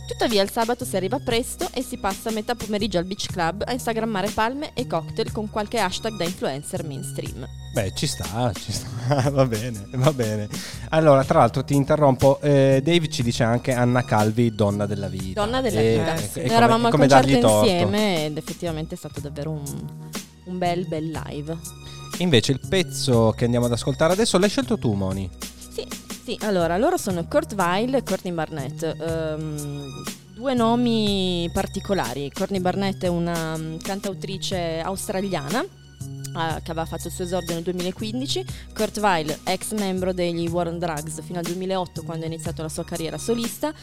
Tuttavia 0.08 0.44
il 0.44 0.52
sabato 0.52 0.86
si 0.86 0.96
arriva 0.96 1.18
presto 1.18 1.68
e 1.74 1.82
si 1.82 1.98
passa 1.98 2.30
metà 2.30 2.54
pomeriggio 2.54 3.00
al 3.00 3.06
beach 3.06 3.26
club 3.26 3.64
a 3.66 3.74
instagrammare 3.74 4.30
palme 4.30 4.76
e 4.76 4.86
cocktail 4.86 5.32
con 5.32 5.50
qualche 5.50 5.80
hashtag 5.80 6.16
da 6.16 6.26
influencer 6.26 6.86
mainstream. 6.86 7.63
Beh, 7.74 7.92
ci 7.96 8.06
sta, 8.06 8.52
ci 8.54 8.72
sta, 8.72 8.88
va 9.34 9.46
bene, 9.48 9.88
va 9.94 10.14
bene. 10.14 10.48
Allora, 10.90 11.24
tra 11.24 11.40
l'altro 11.40 11.64
ti 11.64 11.74
interrompo, 11.74 12.40
eh, 12.42 12.82
Dave 12.84 13.10
ci 13.10 13.24
dice 13.24 13.42
anche 13.42 13.72
Anna 13.74 14.04
Calvi, 14.04 14.54
donna 14.54 14.86
della 14.86 15.08
vita. 15.08 15.44
Donna 15.44 15.60
della 15.60 15.80
E- 15.80 15.98
vita. 15.98 16.14
e- 16.14 16.18
sì. 16.20 16.40
e 16.40 16.44
come- 16.44 16.54
eravamo 16.56 16.88
al 16.88 16.94
concerto 16.94 17.30
insieme 17.62 18.26
ed 18.26 18.38
effettivamente 18.38 18.94
è 18.94 18.98
stato 18.98 19.20
davvero 19.20 19.50
un, 19.50 19.64
un 20.44 20.58
bel 20.60 20.86
bel 20.88 21.10
live. 21.10 21.58
Invece 22.20 22.52
il 22.52 22.60
pezzo 22.70 23.34
che 23.36 23.46
andiamo 23.46 23.66
ad 23.66 23.72
ascoltare 23.72 24.14
adesso 24.14 24.38
l'hai 24.38 24.50
scelto 24.50 24.78
tu, 24.78 24.94
Moni. 24.94 25.28
Sì, 25.74 25.84
sì, 26.24 26.38
allora 26.42 26.78
loro 26.78 26.98
sono 26.98 27.26
Kurt 27.26 27.54
Weill 27.58 27.96
e 27.96 28.04
Courtney 28.04 28.34
Barnett. 28.34 28.84
Ehm, 28.84 30.04
due 30.36 30.54
nomi 30.54 31.50
particolari. 31.52 32.30
Courtney 32.32 32.60
Barnett 32.62 33.04
è 33.04 33.08
una 33.08 33.58
mm, 33.58 33.78
cantautrice 33.78 34.80
australiana 34.80 35.66
eh, 36.36 36.62
che 36.62 36.72
aveva 36.72 36.86
fatto 36.86 37.08
il 37.08 37.14
suo 37.14 37.24
esordio 37.24 37.54
nel 37.54 37.64
2015. 37.64 38.46
Kurt 38.74 38.98
Weill, 38.98 39.38
ex 39.44 39.72
membro 39.74 40.14
degli 40.14 40.48
War 40.48 40.68
on 40.68 40.80
Drugs 40.80 41.22
fino 41.24 41.40
al 41.40 41.46
2008 41.46 42.04
quando 42.04 42.26
ha 42.26 42.28
iniziato 42.28 42.62
la 42.62 42.70
sua 42.70 42.84
carriera 42.84 43.18
solista. 43.18 43.74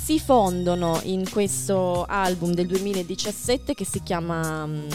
Si 0.00 0.20
fondono 0.20 1.00
in 1.04 1.28
questo 1.28 2.04
album 2.04 2.52
del 2.52 2.66
2017 2.66 3.74
che 3.74 3.84
si 3.84 4.02
chiama 4.02 4.66
mm, 4.66 4.88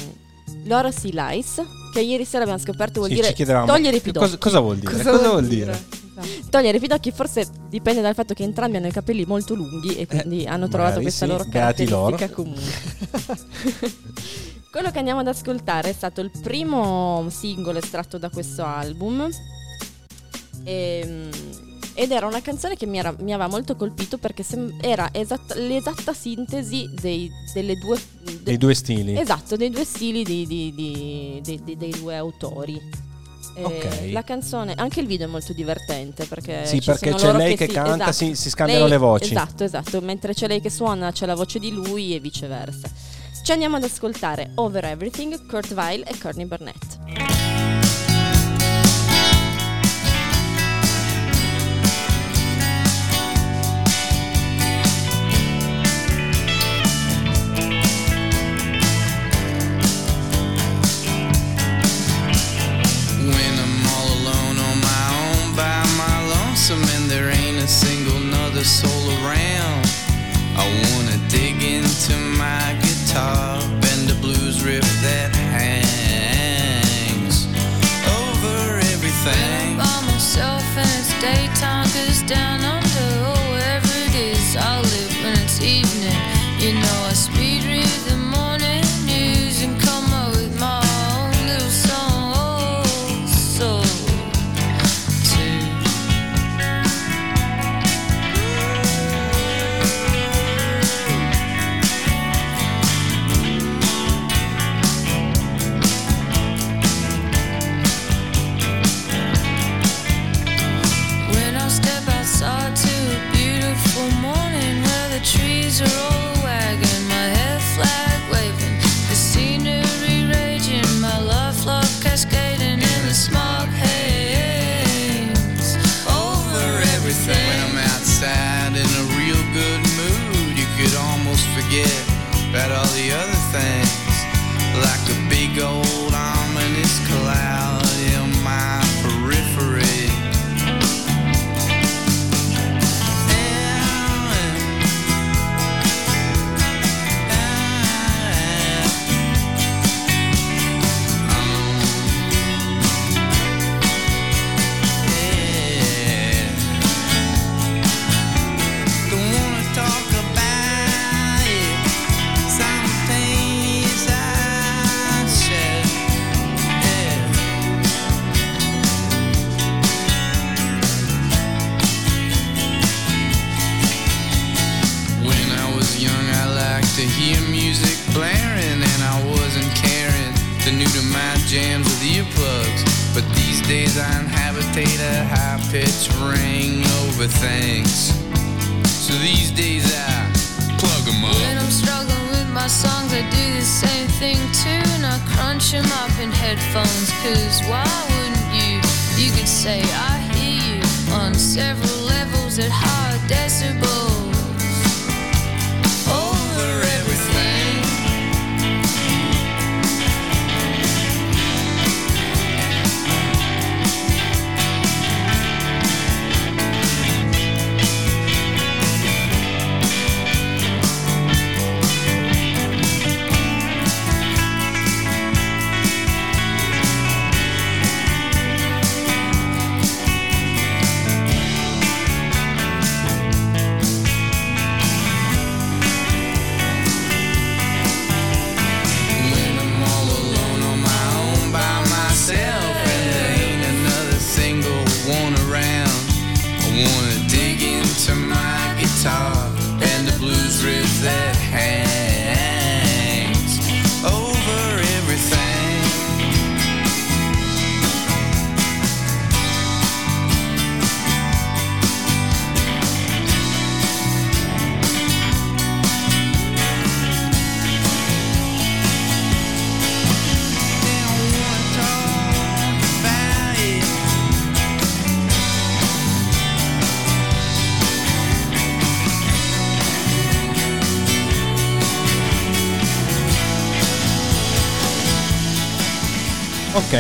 Laura 0.66 0.92
Sea 0.92 1.12
Lies, 1.32 1.62
che 1.92 2.02
ieri 2.02 2.24
sera 2.24 2.44
abbiamo 2.44 2.62
scoperto 2.62 3.00
vuol 3.00 3.10
Sì, 3.10 3.16
dire 3.16 3.34
togliere 3.66 3.98
i 3.98 4.02
cosa, 4.02 4.12
pidocchi. 4.12 4.38
cosa 4.38 4.60
vuol 4.60 4.78
dire? 4.78 4.94
Cosa, 4.94 5.18
vuol 5.18 5.48
dire? 5.48 5.72
Esatto. 5.72 6.50
Togliere 6.50 6.78
i 6.78 6.80
pidocchi 6.80 7.12
forse 7.12 7.48
dipende 7.68 8.02
dal 8.02 8.14
fatto 8.14 8.34
che 8.34 8.44
entrambi 8.44 8.78
hanno 8.78 8.88
i 8.88 8.92
capelli 8.92 9.26
molto 9.26 9.54
lunghi 9.56 9.96
e 9.96 10.06
quindi 10.06 10.46
hanno 10.46 10.68
trovato 10.68 11.00
Eh, 11.00 11.02
questa 11.02 11.26
sì, 11.26 11.32
loro 11.32 11.46
beati 11.46 11.88
loro. 11.90 12.16
caratteristica 12.16 12.34
comune. 12.36 12.62
Quello 14.72 14.90
che 14.90 15.00
andiamo 15.00 15.20
ad 15.20 15.28
ascoltare 15.28 15.90
è 15.90 15.94
stato 15.94 16.22
il 16.22 16.32
primo 16.42 17.28
singolo 17.30 17.78
estratto 17.80 18.18
da 18.18 18.30
questo 18.30 18.64
album 18.64 19.30
Ehm, 20.64 21.30
ed 21.96 22.12
era 22.12 22.28
una 22.28 22.40
canzone 22.42 22.76
che 22.78 22.86
mi, 22.86 23.00
era- 23.00 23.14
mi 23.20 23.34
aveva 23.34 23.50
molto 23.50 23.76
colpito 23.76 24.18
perché 24.20 24.44
sem- 24.44 24.78
era 24.80 25.10
esatta- 25.12 25.56
l'esatta 25.56 26.14
sintesi 26.14 26.88
dei, 27.02 27.30
delle 27.54 27.76
due... 27.78 28.00
de- 28.24 28.44
Dei 28.44 28.58
due 28.58 28.74
stili. 28.76 29.18
Esatto, 29.20 29.56
dei 29.56 29.72
due 29.72 29.84
stili 29.84 30.24
di- 30.24 30.46
di- 30.46 31.42
di- 31.44 31.76
dei 31.78 31.90
due 31.90 32.16
autori. 32.16 32.80
Eh, 33.56 33.64
Ok. 33.64 34.12
La 34.12 34.24
canzone, 34.24 34.74
anche 34.78 35.00
il 35.02 35.08
video 35.08 35.26
è 35.28 35.30
molto 35.30 35.52
divertente 35.52 36.26
perché 36.26 36.66
Sì, 36.68 36.80
perché 36.80 37.14
c'è 37.16 37.34
lei 37.34 37.58
che 37.58 37.66
si- 37.68 37.74
canta, 37.74 37.96
esatto. 37.96 38.12
si- 38.14 38.36
si 38.36 38.50
scambiano 38.52 38.82
Lei- 38.84 38.92
le 38.92 38.98
voci. 38.98 39.32
Esatto, 39.32 39.64
esatto, 39.64 40.00
mentre 40.02 40.34
c'è 40.34 40.48
lei 40.48 40.62
che 40.62 40.70
suona 40.70 41.12
c'è 41.12 41.26
la 41.26 41.36
voce 41.36 41.58
di 41.60 41.72
lui 41.72 42.14
e 42.16 42.20
viceversa. 42.20 42.88
Ci 43.52 43.58
andiamo 43.58 43.76
ad 43.76 43.84
ascoltare 43.84 44.52
Over 44.56 44.86
Everything, 44.86 45.46
Kurt 45.46 45.72
Weill 45.72 46.04
e 46.08 46.18
Courtney 46.18 46.46
Barnett. 46.46 47.01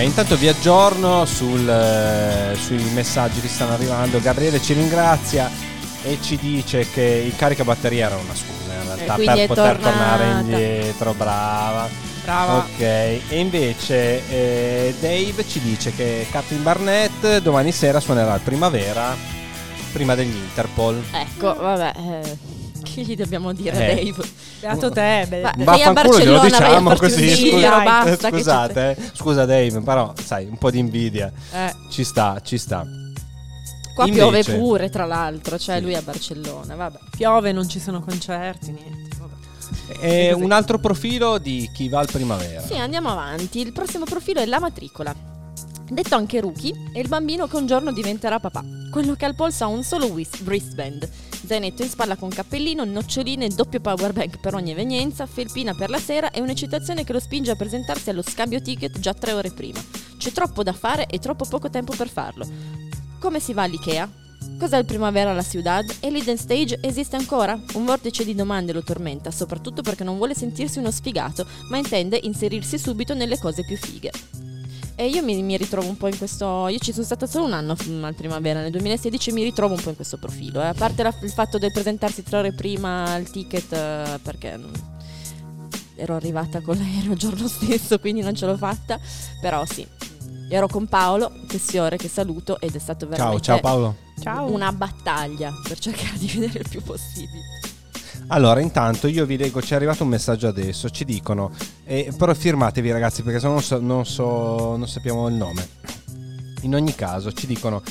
Intanto 0.03 0.35
vi 0.37 0.47
aggiorno 0.47 1.25
sul, 1.25 1.67
eh, 1.67 2.55
sui 2.55 2.81
messaggi 2.93 3.39
che 3.41 3.47
stanno 3.47 3.73
arrivando. 3.73 4.19
Gabriele 4.19 4.61
ci 4.61 4.73
ringrazia 4.73 5.49
e 6.03 6.17
ci 6.21 6.37
dice 6.37 6.87
che 6.91 7.23
il 7.25 7.35
caricabatteria 7.35 8.07
era 8.07 8.15
una 8.15 8.33
scusa 8.33 8.73
in 8.73 8.83
realtà 8.95 9.13
quindi 9.15 9.33
per 9.35 9.47
poter 9.47 9.75
tornata. 9.77 9.89
tornare 9.89 10.39
indietro. 10.41 11.13
Brava. 11.13 11.89
Brava. 12.23 12.57
Ok, 12.57 12.79
e 12.81 13.21
invece 13.31 14.27
eh, 14.29 14.93
Dave 14.99 15.43
ci 15.47 15.59
dice 15.59 15.91
che 15.95 16.27
Captain 16.31 16.61
Barnett 16.61 17.39
domani 17.39 17.71
sera 17.71 17.99
suonerà 17.99 18.33
al 18.33 18.41
primavera 18.41 19.15
prima 19.91 20.13
degli 20.15 20.35
Interpol. 20.35 21.01
Ecco, 21.11 21.53
vabbè. 21.55 21.93
eh, 21.97 22.37
che 22.83 23.01
gli 23.01 23.15
dobbiamo 23.15 23.53
dire, 23.53 23.89
Eh. 23.91 23.95
Dave? 23.95 24.29
Beato 24.61 24.89
te, 24.91 25.25
be- 25.27 25.41
Ma- 25.41 25.53
Vai 25.57 25.81
a 25.81 25.91
Barcellona, 25.91 26.37
vai 26.39 26.51
a 26.51 26.57
diciamo 26.59 26.95
così. 26.95 27.49
scusa- 27.49 27.81
basta, 27.83 28.29
che 28.29 28.37
scusate, 28.37 28.89
eh. 28.97 29.09
scusa 29.13 29.45
Dave, 29.45 29.81
però 29.81 30.13
sai, 30.23 30.45
un 30.45 30.57
po' 30.57 30.69
di 30.71 30.77
invidia. 30.79 31.31
eh, 31.51 31.73
Ci 31.89 32.03
sta, 32.03 32.39
ci 32.43 32.57
sta. 32.57 32.85
Qua 33.95 34.05
Invece- 34.07 34.21
piove 34.29 34.43
pure, 34.43 34.89
tra 34.89 35.05
l'altro. 35.05 35.57
Cioè, 35.57 35.77
Sì. 35.77 35.81
lui 35.81 35.93
è 35.93 35.97
a 35.97 36.01
Barcellona, 36.01 36.75
vabbè. 36.75 36.99
piove, 37.17 37.51
non 37.51 37.67
ci 37.67 37.79
sono 37.79 38.01
concerti, 38.01 38.71
niente. 38.71 39.09
È 39.99 40.31
un 40.31 40.51
altro 40.51 40.79
profilo 40.79 41.37
di 41.37 41.69
chi 41.73 41.89
va 41.89 41.99
al 41.99 42.07
primavera. 42.11 42.61
Sì, 42.61 42.75
andiamo 42.75 43.09
avanti. 43.09 43.59
Il 43.59 43.71
prossimo 43.73 44.05
profilo 44.05 44.39
è 44.39 44.45
la 44.45 44.59
matricola. 44.59 45.13
Detto 45.89 46.15
anche 46.15 46.39
Rookie, 46.39 46.73
è 46.93 46.99
il 46.99 47.07
bambino 47.09 47.47
che 47.47 47.55
un 47.57 47.65
giorno 47.67 47.91
diventerà 47.91 48.39
papà. 48.39 48.63
Quello 48.91 49.15
che 49.15 49.25
al 49.25 49.35
polso 49.35 49.65
ha 49.65 49.67
un 49.67 49.83
solo 49.83 50.05
wristband, 50.07 51.09
zainetto 51.51 51.83
in 51.83 51.89
spalla 51.89 52.15
con 52.15 52.29
cappellino, 52.29 52.85
noccioline, 52.85 53.49
doppio 53.49 53.81
powerbank 53.81 54.39
per 54.39 54.55
ogni 54.55 54.71
evenienza, 54.71 55.25
felpina 55.25 55.73
per 55.73 55.89
la 55.89 55.99
sera 55.99 56.31
e 56.31 56.39
un'eccitazione 56.39 57.03
che 57.03 57.11
lo 57.11 57.19
spinge 57.19 57.51
a 57.51 57.57
presentarsi 57.57 58.09
allo 58.09 58.21
scambio 58.21 58.61
ticket 58.61 58.99
già 58.99 59.13
tre 59.13 59.33
ore 59.33 59.51
prima. 59.51 59.83
C'è 60.17 60.31
troppo 60.31 60.63
da 60.63 60.71
fare 60.71 61.07
e 61.07 61.19
troppo 61.19 61.43
poco 61.43 61.69
tempo 61.69 61.93
per 61.93 62.07
farlo. 62.07 62.47
Come 63.19 63.41
si 63.41 63.51
va 63.51 63.63
all'Ikea? 63.63 64.09
Cos'è 64.57 64.77
il 64.77 64.85
primavera 64.85 65.31
alla 65.31 65.43
ciudad? 65.43 65.93
E 65.99 66.09
l'Eden 66.09 66.37
Stage 66.37 66.79
esiste 66.81 67.17
ancora? 67.17 67.59
Un 67.73 67.83
vortice 67.83 68.23
di 68.23 68.33
domande 68.33 68.71
lo 68.71 68.81
tormenta, 68.81 69.29
soprattutto 69.29 69.81
perché 69.81 70.05
non 70.05 70.15
vuole 70.15 70.33
sentirsi 70.33 70.79
uno 70.79 70.89
sfigato, 70.89 71.45
ma 71.69 71.77
intende 71.77 72.17
inserirsi 72.23 72.79
subito 72.79 73.13
nelle 73.13 73.37
cose 73.37 73.65
più 73.65 73.75
fighe. 73.75 74.50
E 75.01 75.07
io 75.07 75.23
mi, 75.23 75.41
mi 75.41 75.57
ritrovo 75.57 75.87
un 75.87 75.97
po' 75.97 76.05
in 76.09 76.15
questo. 76.15 76.67
Io 76.67 76.77
ci 76.77 76.91
sono 76.91 77.03
stata 77.03 77.25
solo 77.25 77.45
un 77.45 77.53
anno 77.53 77.75
al 78.01 78.13
primavera, 78.13 78.61
nel 78.61 78.69
2016 78.69 79.31
mi 79.31 79.41
ritrovo 79.41 79.73
un 79.73 79.81
po' 79.81 79.89
in 79.89 79.95
questo 79.95 80.19
profilo. 80.19 80.61
eh. 80.61 80.67
A 80.67 80.75
parte 80.75 81.01
la- 81.01 81.11
il 81.23 81.31
fatto 81.31 81.57
del 81.57 81.71
presentarsi 81.71 82.21
tre 82.21 82.37
ore 82.37 82.53
prima 82.53 83.05
al 83.05 83.27
ticket, 83.27 83.73
eh, 83.73 84.19
perché 84.21 84.59
ero 85.95 86.15
arrivata 86.15 86.61
con 86.61 86.77
l'aereo 86.77 87.13
il 87.13 87.17
giorno 87.17 87.47
stesso, 87.47 87.97
quindi 87.97 88.21
non 88.21 88.35
ce 88.35 88.45
l'ho 88.45 88.55
fatta. 88.55 88.99
Però 89.41 89.65
sì, 89.65 89.83
ero 90.49 90.67
con 90.67 90.85
Paolo 90.85 91.31
Tessiore, 91.47 91.97
che 91.97 92.07
saluto, 92.07 92.59
ed 92.59 92.75
è 92.75 92.79
stato 92.79 93.05
Ciao, 93.05 93.09
veramente 93.09 93.41
ciao 93.43 93.59
Paolo. 93.59 93.95
Ciao. 94.21 94.51
una 94.51 94.71
battaglia 94.71 95.51
per 95.67 95.79
cercare 95.79 96.15
di 96.19 96.27
vedere 96.27 96.59
il 96.59 96.69
più 96.69 96.83
possibile. 96.83 97.50
Allora, 98.33 98.61
intanto 98.61 99.07
io 99.07 99.25
vi 99.25 99.35
leggo, 99.35 99.61
ci 99.61 99.73
è 99.73 99.75
arrivato 99.75 100.03
un 100.03 100.09
messaggio 100.09 100.47
adesso, 100.47 100.89
ci 100.89 101.03
dicono, 101.03 101.51
eh, 101.83 102.13
però 102.17 102.33
firmatevi 102.33 102.89
ragazzi 102.89 103.23
perché 103.23 103.41
se 103.41 103.47
no 103.47 103.53
non, 103.53 103.61
so- 103.61 103.79
non 103.81 104.05
so- 104.05 104.75
non 104.77 104.87
sappiamo 104.87 105.27
il 105.27 105.33
nome. 105.33 105.67
In 106.61 106.73
ogni 106.73 106.95
caso, 106.95 107.33
ci 107.33 107.45
dicono, 107.45 107.81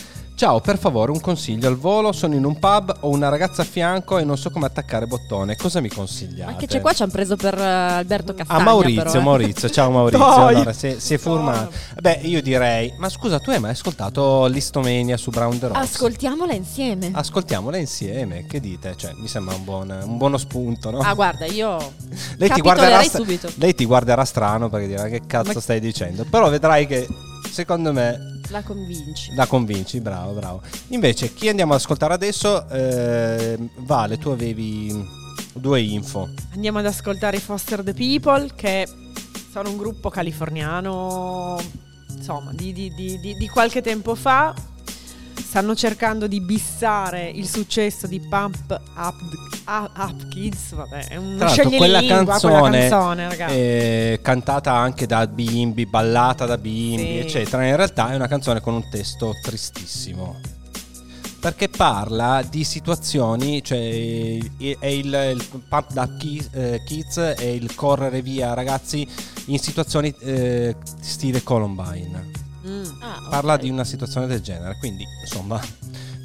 ciao, 0.41 0.59
per 0.59 0.79
favore 0.79 1.11
un 1.11 1.21
consiglio 1.21 1.69
al 1.69 1.77
volo, 1.77 2.13
sono 2.13 2.35
in 2.35 2.47
un 2.47 2.59
pub, 2.59 2.97
ho 3.01 3.11
una 3.11 3.29
ragazza 3.29 3.61
a 3.61 3.65
fianco 3.67 4.17
e 4.17 4.25
non 4.25 4.39
so 4.39 4.49
come 4.49 4.65
attaccare 4.65 5.07
bottone, 5.07 5.55
cosa 5.55 5.83
mi 5.83 5.91
consigliate? 5.91 6.53
Ma 6.53 6.57
che 6.57 6.67
c'è 6.67 6.81
qua? 6.81 6.95
Ci 6.95 7.03
hanno 7.03 7.13
preso 7.13 7.37
per 7.37 7.59
eh, 7.59 7.63
Alberto 7.63 8.33
Castagna. 8.33 8.59
Ah, 8.59 8.65
Maurizio, 8.65 9.03
però, 9.03 9.19
eh. 9.19 9.23
Maurizio, 9.23 9.69
ciao 9.69 9.91
Maurizio. 9.91 10.25
Allora, 10.51 10.73
se, 10.73 10.99
se 10.99 11.19
firmato. 11.19 11.71
Beh, 12.01 12.21
io 12.23 12.41
direi, 12.41 12.95
ma 12.97 13.11
scusa, 13.11 13.39
tu 13.39 13.51
hai 13.51 13.61
mai 13.61 13.73
ascoltato 13.73 14.47
l'Istomania 14.47 15.19
su 15.19 15.29
Brown 15.29 15.59
the 15.59 15.67
Rocks? 15.67 15.79
Ascoltiamola 15.79 16.55
insieme. 16.55 17.11
Ascoltiamola 17.13 17.77
insieme, 17.77 18.47
che 18.47 18.61
dite? 18.61 18.95
Cioè, 18.97 19.13
mi 19.17 19.29
sembra 19.29 19.55
un, 19.55 19.65
buon, 19.65 19.91
un 19.91 20.17
buono 20.17 20.39
spunto, 20.39 20.91
no? 20.91 21.01
Ah, 21.01 21.13
guarda, 21.13 21.45
io 21.45 21.77
lei, 22.39 22.49
ti 22.49 22.63
guarderà 22.63 23.03
subito. 23.03 23.53
lei 23.57 23.75
ti 23.75 23.85
guarderà 23.85 24.25
strano 24.25 24.71
perché 24.71 24.87
dirà 24.87 25.07
che 25.09 25.21
cazzo 25.27 25.53
Ma- 25.53 25.61
stai 25.61 25.81
dicendo. 25.81 26.25
Però 26.25 26.49
vedrai 26.49 26.87
che, 26.87 27.07
secondo 27.51 27.93
me, 27.93 28.40
La 28.51 28.63
convinci. 28.63 29.35
la 29.35 29.47
convinci. 29.47 30.01
Bravo, 30.01 30.33
bravo. 30.33 30.63
Invece, 30.89 31.33
chi 31.33 31.49
andiamo 31.49 31.73
ad 31.75 31.79
ascoltare 31.81 32.15
adesso? 32.15 32.69
Eh, 32.69 33.57
vale, 33.79 34.19
tu 34.19 34.31
avevi 34.31 35.19
due 35.55 35.81
info. 35.81 36.29
Andiamo 36.53 36.79
ad 36.79 36.87
ascoltare 36.87 37.37
i 37.37 37.41
Foster 37.41 37.83
the 37.83 37.95
People, 37.95 38.51
che 38.55 38.87
sono 39.53 39.71
un 39.71 39.77
gruppo 39.77 40.11
californiano, 40.11 41.59
insomma, 42.17 42.53
di, 42.53 42.73
di- 42.73 42.93
di- 42.95 43.19
di- 43.21 43.35
di 43.35 43.49
qualche 43.49 43.83
tempo 43.83 44.15
fa. 44.15 44.55
Stanno 45.51 45.75
cercando 45.75 46.29
di 46.29 46.41
bissare 46.41 47.29
il 47.29 47.49
successo 47.49 48.07
di 48.07 48.21
Pump 48.21 48.81
Up, 48.95 49.21
Up, 49.67 49.91
Up 49.97 50.29
Kids. 50.29 50.75
Vabbè, 50.75 51.09
è 51.09 51.17
un 51.17 51.35
Tra 51.39 51.47
l'altro, 51.47 51.71
quella 51.71 51.99
sceglilingua, 51.99 52.33
canzone, 52.39 52.89
quella 52.89 53.37
canzone, 53.37 54.21
cantata 54.23 54.73
anche 54.75 55.07
da 55.07 55.27
bimbi, 55.27 55.87
ballata 55.87 56.47
da 56.47 56.57
bimbi, 56.57 57.03
Sì. 57.03 57.19
eccetera, 57.19 57.67
in 57.67 57.75
realtà 57.75 58.13
è 58.13 58.15
una 58.15 58.29
canzone 58.29 58.61
con 58.61 58.75
un 58.75 58.89
testo 58.89 59.33
tristissimo. 59.43 60.39
Perché 61.41 61.69
parla 61.69 62.45
di 62.49 62.63
situazioni, 62.63 63.61
cioè 63.65 63.77
è 63.81 64.87
il, 64.87 65.33
il 65.35 65.63
pump 65.69 65.93
da 65.93 66.09
ki- 66.17 66.49
eh, 66.53 66.81
kids 66.87 67.19
è 67.19 67.45
il 67.45 67.75
correre 67.75 68.23
via 68.23 68.55
ragazzi 68.55 69.05
in 69.47 69.59
situazioni 69.59 70.15
eh, 70.21 70.77
stile 71.01 71.43
Columbine. 71.43 72.39
Mm. 72.67 72.85
Ah. 73.01 73.27
Parla 73.31 73.57
di 73.57 73.71
una 73.71 73.85
situazione 73.85 74.27
del 74.27 74.41
genere, 74.41 74.77
quindi 74.79 75.05
insomma, 75.23 75.61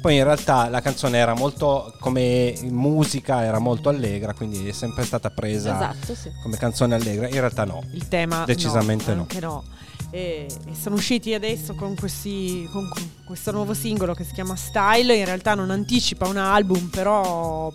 Poi 0.00 0.16
in 0.16 0.24
realtà 0.24 0.68
la 0.68 0.80
canzone 0.80 1.18
era 1.18 1.34
molto, 1.34 1.94
come 1.98 2.54
musica, 2.64 3.42
era 3.42 3.58
molto 3.58 3.88
allegra, 3.88 4.34
quindi 4.34 4.68
è 4.68 4.72
sempre 4.72 5.04
stata 5.04 5.30
presa 5.30 5.74
Esatto, 5.74 6.14
sì. 6.14 6.30
come 6.42 6.56
canzone 6.58 6.94
allegra. 6.94 7.26
In 7.26 7.34
realtà 7.40 7.64
no. 7.64 7.82
Il 7.92 8.06
tema 8.06 8.44
Decisamente 8.44 9.14
no. 9.14 9.22
Anche 9.22 9.40
no. 9.40 9.64
E, 10.10 10.46
e 10.66 10.74
sono 10.80 10.94
usciti 10.94 11.34
adesso 11.34 11.74
con, 11.74 11.96
questi, 11.96 12.68
con 12.70 12.88
con 12.88 13.02
questo 13.24 13.50
nuovo 13.50 13.74
singolo 13.74 14.14
che 14.14 14.22
si 14.22 14.32
chiama 14.32 14.54
Style. 14.54 15.12
In 15.16 15.24
realtà 15.24 15.54
non 15.54 15.70
anticipa 15.70 16.28
un 16.28 16.36
album, 16.36 16.88
però 16.88 17.72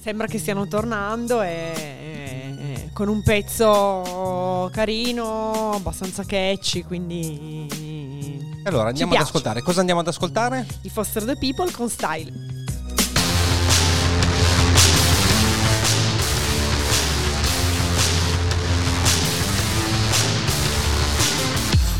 sembra 0.00 0.26
che 0.26 0.38
stiano 0.38 0.66
tornando 0.66 1.40
e, 1.42 1.72
e- 2.58 2.90
con 2.92 3.08
un 3.08 3.22
pezzo 3.22 3.66
carino, 4.70 5.72
abbastanza 5.72 6.24
catchy, 6.24 6.82
quindi 6.82 8.60
Allora 8.64 8.88
andiamo 8.88 9.14
ad 9.14 9.20
ascoltare. 9.20 9.62
Cosa 9.62 9.80
andiamo 9.80 10.00
ad 10.00 10.08
ascoltare? 10.08 10.66
i 10.82 10.88
Foster 10.88 11.24
the 11.24 11.36
People 11.36 11.70
con 11.70 11.88
Style. 11.88 12.32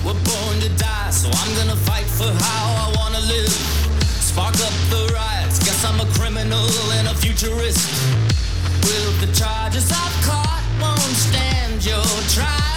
We're 0.05 0.15
born 0.15 0.59
to 0.61 0.69
die, 0.77 1.11
so 1.11 1.29
I'm 1.31 1.55
gonna 1.55 1.77
fight 1.77 2.07
for 2.07 2.27
how 2.27 2.65
I 2.85 2.93
wanna 2.97 3.21
live. 3.21 3.53
Spark 4.21 4.55
up 4.57 4.75
the 4.91 5.13
riots, 5.15 5.59
guess 5.65 5.85
I'm 5.85 6.01
a 6.01 6.07
criminal 6.19 6.67
and 6.99 7.09
a 7.09 7.15
futurist. 7.15 7.89
Will 8.83 9.13
the 9.21 9.33
charges 9.33 9.91
I've 9.93 10.27
caught 10.27 10.42
won't 10.83 11.01
stand 11.01 11.85
your 11.85 12.03
trial? 12.29 12.72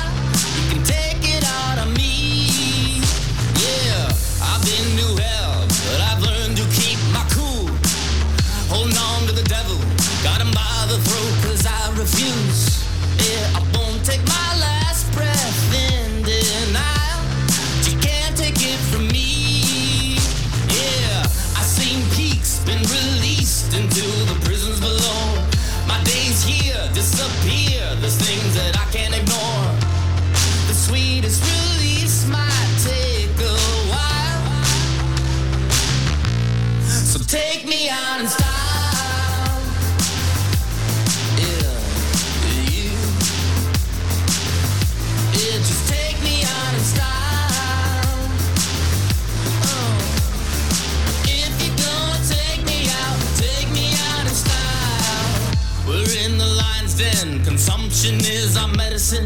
Consumption 58.05 58.33
is 58.35 58.55
our 58.55 58.67
medicine. 58.67 59.25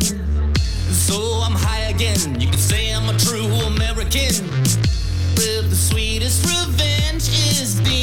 So 0.89 1.41
I'm 1.43 1.51
high 1.51 1.89
again. 1.89 2.39
You 2.39 2.47
can 2.47 2.57
say 2.57 2.93
I'm 2.93 3.13
a 3.13 3.17
true 3.19 3.43
American. 3.67 4.31
Well, 5.35 5.63
the 5.63 5.75
sweetest 5.75 6.45
revenge 6.45 7.27
is 7.27 7.81
being 7.81 7.98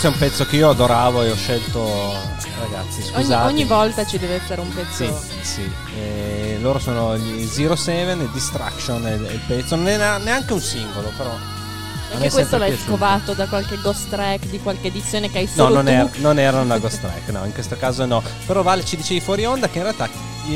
questo 0.00 0.18
è 0.18 0.22
un 0.22 0.30
pezzo 0.30 0.46
che 0.46 0.56
io 0.56 0.70
adoravo 0.70 1.22
e 1.24 1.30
ho 1.30 1.36
scelto, 1.36 2.14
ragazzi, 2.58 3.00
Ogni, 3.02 3.10
scusate. 3.24 3.46
ogni 3.52 3.64
volta 3.64 4.06
ci 4.06 4.18
deve 4.18 4.36
essere 4.42 4.62
un 4.62 4.72
pezzo. 4.72 5.04
Sì, 5.04 5.12
sì. 5.42 5.70
Eh, 5.94 6.56
loro 6.62 6.78
sono 6.78 7.18
gli 7.18 7.44
Zero 7.46 7.76
Seven 7.76 8.18
e 8.22 8.28
Distraction 8.32 9.06
è 9.06 9.12
il 9.12 9.40
pezzo. 9.46 9.76
Non 9.76 9.88
è 9.88 9.98
neanche 9.98 10.54
un 10.54 10.60
singolo, 10.62 11.12
però. 11.14 11.30
Anche 12.14 12.30
questo 12.30 12.56
l'hai 12.56 12.70
piaciuto. 12.70 12.88
scovato 12.92 13.34
da 13.34 13.46
qualche 13.46 13.78
ghost 13.78 14.08
track 14.08 14.46
di 14.46 14.58
qualche 14.60 14.86
edizione 14.86 15.30
che 15.30 15.36
hai 15.38 15.44
No, 15.44 15.64
solo 15.66 15.74
non, 15.74 15.84
tu. 15.84 15.90
era, 15.90 16.10
non 16.16 16.38
era 16.38 16.60
una 16.60 16.78
ghost 16.78 17.00
track, 17.00 17.28
no, 17.28 17.44
in 17.44 17.52
questo 17.52 17.76
caso 17.76 18.06
no. 18.06 18.22
Però 18.46 18.62
Vale 18.62 18.82
ci 18.86 18.96
dicevi 18.96 19.20
fuori 19.20 19.44
onda 19.44 19.68
che 19.68 19.76
in 19.78 19.84
realtà 19.84 20.08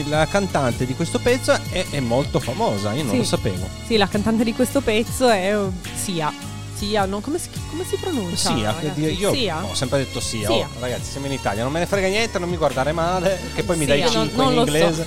la 0.07 0.27
cantante 0.27 0.87
di 0.87 0.95
questo 0.97 1.19
pezzo 1.19 1.53
è, 1.69 1.85
è 1.91 2.01
molto 2.01 2.41
famosa, 2.41 2.93
io 2.95 3.03
non 3.03 3.13
Sì. 3.13 3.19
lo 3.19 3.25
sapevo. 3.25 3.69
Sì, 3.87 3.99
la 3.99 4.09
cantante 4.09 4.43
di 4.43 4.55
questo 4.55 4.81
pezzo 4.81 5.29
è 5.29 5.55
Sia. 5.95 6.33
Sia, 6.75 7.05
no? 7.07 7.21
come, 7.21 7.39
si, 7.39 7.49
come 7.71 7.85
si 7.85 7.97
pronuncia? 7.97 8.55
Sia, 8.55 8.75
io 8.97 9.33
Sia? 9.33 9.65
ho 9.65 9.75
sempre 9.75 9.99
detto 9.99 10.21
sia. 10.21 10.49
Sia. 10.49 10.67
oh, 10.67 10.81
ragazzi, 10.81 11.11
siamo 11.13 11.27
in 11.27 11.33
Italia, 11.33 11.63
non 11.63 11.71
me 11.73 11.79
ne 11.81 11.87
frega 11.87 12.09
niente, 12.09 12.39
non 12.39 12.49
mi 12.49 12.57
guardare 12.57 12.93
male, 12.93 13.39
che 13.55 13.63
poi 13.63 13.77
mi 13.77 13.87
dai 13.87 14.01
Sia. 14.01 14.09
5 14.11 14.37
Non- 14.37 14.53
in 14.53 14.59
non 14.59 14.67
so. 14.67 14.73
inglese. 14.77 15.07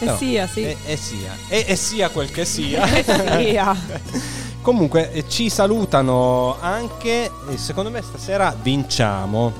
Eh, 0.00 0.04
No, 0.04 0.16
sia, 0.18 0.46
sì. 0.46 0.62
E, 0.64 0.76
e 0.84 0.96
sia. 0.96 1.34
E, 1.48 1.64
e 1.68 1.76
sia 1.76 2.10
quel 2.10 2.30
che 2.30 2.44
sia. 2.44 2.84
Sia. 3.38 3.74
Comunque 4.60 5.12
eh, 5.12 5.28
ci 5.28 5.48
salutano 5.48 6.56
anche, 6.60 7.30
e 7.48 7.56
secondo 7.56 7.90
me 7.90 8.02
stasera 8.02 8.54
vinciamo. 8.60 9.52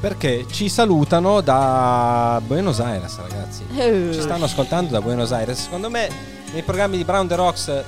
Perché 0.00 0.46
ci 0.50 0.68
salutano 0.68 1.40
da 1.40 2.40
Buenos 2.44 2.80
Aires, 2.80 3.16
ragazzi. 3.18 3.62
Eh. 3.74 4.10
Ci 4.12 4.20
stanno 4.20 4.44
ascoltando 4.44 4.90
da 4.92 5.00
Buenos 5.00 5.32
Aires. 5.32 5.62
Secondo 5.62 5.88
me 5.90 6.08
nei 6.52 6.62
programmi 6.62 6.96
di 6.96 7.04
Brown 7.04 7.26
the 7.26 7.34
Rocks 7.36 7.82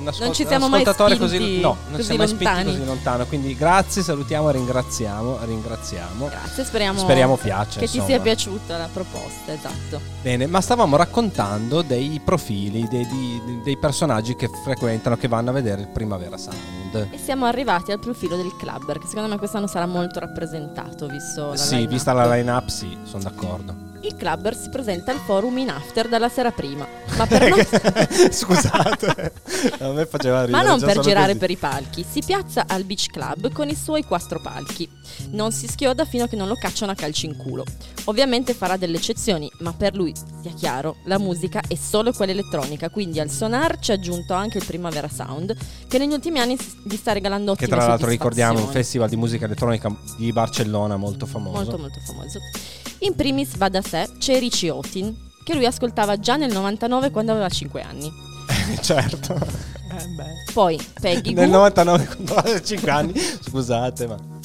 un, 0.00 0.08
ascol- 0.08 0.26
Non 0.26 0.34
ci 0.34 0.42
un 0.42 0.48
siamo 0.48 0.68
mai 0.68 0.82
ascoltatore 0.82 1.14
spinti 1.16 1.38
così 1.38 1.60
no, 1.60 1.68
non 1.68 1.90
così 1.92 2.02
siamo 2.02 2.18
mai 2.18 2.28
spinti 2.28 2.64
così 2.64 2.84
lontano. 2.84 3.26
Quindi 3.26 3.54
grazie, 3.54 4.02
salutiamo, 4.02 4.50
ringraziamo, 4.50 5.38
ringraziamo. 5.44 6.26
Grazie, 6.28 6.64
speriamo, 6.64 6.98
Speriamo 6.98 7.36
piaccia, 7.36 7.78
che 7.80 7.86
ti 7.86 7.96
insomma. 7.96 8.06
sia 8.06 8.20
piaciuta 8.20 8.76
la 8.76 8.88
proposta, 8.92 9.52
esatto. 9.52 10.00
Bene, 10.22 10.46
ma 10.46 10.60
stavamo 10.60 10.96
raccontando 10.96 11.82
dei 11.82 12.20
profili, 12.24 12.86
dei, 12.88 13.06
di- 13.06 13.60
dei 13.62 13.76
personaggi 13.78 14.34
che 14.36 14.48
frequentano, 14.64 15.16
che 15.16 15.28
vanno 15.28 15.50
a 15.50 15.52
vedere 15.52 15.82
il 15.82 15.88
Primavera 15.88 16.36
Sound. 16.36 17.08
E 17.10 17.18
siamo 17.22 17.46
arrivati 17.46 17.92
al 17.92 18.00
profilo 18.00 18.36
del 18.36 18.52
clubber, 18.58 18.98
che 18.98 19.06
secondo 19.06 19.28
me 19.28 19.38
quest'anno 19.38 19.66
sarà 19.66 19.86
molto 19.86 20.18
rappresentato, 20.20 21.06
visto 21.06 21.50
la 21.50 21.56
Sì, 21.56 21.74
line-up. 21.76 21.90
vista 21.90 22.12
la 22.12 22.34
line-up, 22.34 22.66
sì, 22.68 22.96
sono 23.04 23.22
d'accordo. 23.22 23.88
Il 24.02 24.16
clubber 24.16 24.56
si 24.56 24.70
presenta 24.70 25.12
al 25.12 25.18
forum 25.18 25.58
in 25.58 25.68
after 25.68 26.08
dalla 26.08 26.30
sera 26.30 26.50
prima, 26.52 26.86
ma 27.18 27.26
per 27.26 27.48
non, 27.50 27.58
Scusate, 28.32 29.32
a 29.78 29.88
me 29.92 30.06
faceva 30.06 30.44
ridere. 30.44 30.62
ma 30.62 30.68
non 30.68 30.80
per 30.80 31.00
girare 31.00 31.28
così. 31.28 31.38
per 31.38 31.50
i 31.50 31.56
palchi. 31.56 32.04
Si 32.08 32.22
piazza 32.24 32.64
al 32.66 32.84
beach 32.84 33.08
club 33.08 33.52
con 33.52 33.68
i 33.68 33.74
suoi 33.74 34.02
quattro 34.04 34.40
palchi. 34.40 34.88
Non 35.32 35.52
si 35.52 35.66
schioda 35.66 36.06
fino 36.06 36.24
a 36.24 36.28
che 36.28 36.36
non 36.36 36.48
lo 36.48 36.54
cacciano 36.54 36.92
a 36.92 36.94
calci 36.94 37.26
in 37.26 37.36
culo. 37.36 37.64
Ovviamente 38.04 38.54
farà 38.54 38.78
delle 38.78 38.96
eccezioni, 38.96 39.50
ma 39.58 39.74
per 39.74 39.94
lui, 39.94 40.14
sia 40.40 40.52
chiaro, 40.52 40.96
la 41.04 41.18
musica 41.18 41.60
è 41.68 41.74
solo 41.74 42.12
quella 42.12 42.32
elettronica, 42.32 42.88
quindi 42.88 43.20
al 43.20 43.28
sonar 43.28 43.78
ci 43.80 43.90
ha 43.90 43.94
aggiunto 43.94 44.32
anche 44.32 44.56
il 44.56 44.64
Primavera 44.64 45.08
Sound, 45.08 45.54
che 45.86 45.98
negli 45.98 46.12
ultimi 46.12 46.38
anni 46.38 46.56
gli 46.84 46.96
sta 46.96 47.12
regalando 47.12 47.54
Che 47.54 47.64
ottime 47.64 47.78
tra 47.78 47.86
l'altro 47.86 48.08
ricordiamo 48.08 48.60
un 48.60 48.68
festival 48.68 49.10
di 49.10 49.16
musica 49.16 49.44
elettronica 49.44 49.94
di 50.16 50.32
Barcellona 50.32 50.96
molto 50.96 51.26
famoso. 51.26 51.56
molto 51.56 51.78
molto 51.78 52.00
famoso. 52.00 52.38
In 53.00 53.14
primis 53.14 53.56
va 53.56 53.68
da 53.68 53.82
sé 53.82 54.08
c'è 54.18 54.38
Richie 54.38 54.70
Otin, 54.70 55.14
che 55.42 55.54
lui 55.54 55.66
ascoltava 55.66 56.18
già 56.18 56.36
nel 56.36 56.52
99 56.52 57.10
quando 57.10 57.32
aveva 57.32 57.48
5 57.48 57.82
anni. 57.82 58.12
certo. 58.80 59.34
Eh, 59.34 60.06
beh. 60.06 60.52
Poi 60.52 60.78
Peggy 61.00 61.32
Nel 61.32 61.48
Goo, 61.48 61.56
99 61.58 62.06
quando 62.06 62.34
aveva 62.34 62.60
5 62.60 62.90
anni. 62.90 63.12
Scusate, 63.18 64.06
ma 64.06 64.38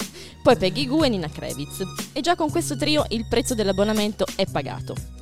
poi 0.45 0.57
Peggy 0.57 0.85
Goo 0.85 1.03
e 1.03 1.09
Nina 1.09 1.27
Kravitz. 1.27 1.81
E 2.13 2.21
già 2.21 2.35
con 2.35 2.51
questo 2.51 2.77
trio 2.77 3.03
il 3.09 3.25
prezzo 3.27 3.55
dell'abbonamento 3.55 4.27
è 4.35 4.45
pagato. 4.45 5.14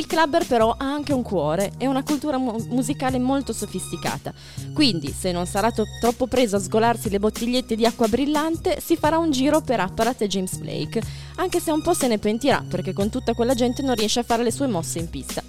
Il 0.00 0.06
clubber 0.06 0.46
però 0.46 0.70
ha 0.78 0.90
anche 0.90 1.12
un 1.12 1.22
cuore 1.22 1.72
e 1.76 1.86
una 1.86 2.02
cultura 2.02 2.38
mu- 2.38 2.56
musicale 2.70 3.18
molto 3.18 3.52
sofisticata. 3.52 4.32
Quindi, 4.72 5.12
se 5.12 5.30
non 5.30 5.44
sarà 5.44 5.70
to- 5.72 5.84
troppo 6.00 6.26
preso 6.26 6.56
a 6.56 6.58
sgolarsi 6.58 7.10
le 7.10 7.18
bottigliette 7.18 7.76
di 7.76 7.84
acqua 7.84 8.08
brillante, 8.08 8.80
si 8.80 8.96
farà 8.96 9.18
un 9.18 9.30
giro 9.30 9.60
per 9.60 9.78
Apparat 9.80 10.22
e 10.22 10.26
James 10.26 10.56
Blake, 10.56 11.02
anche 11.36 11.60
se 11.60 11.70
un 11.70 11.82
po' 11.82 11.92
se 11.92 12.08
ne 12.08 12.16
pentirà 12.16 12.64
perché 12.66 12.94
con 12.94 13.10
tutta 13.10 13.34
quella 13.34 13.52
gente 13.52 13.82
non 13.82 13.94
riesce 13.94 14.20
a 14.20 14.22
fare 14.22 14.42
le 14.42 14.50
sue 14.50 14.68
mosse 14.68 15.00
in 15.00 15.10
pista. 15.10 15.42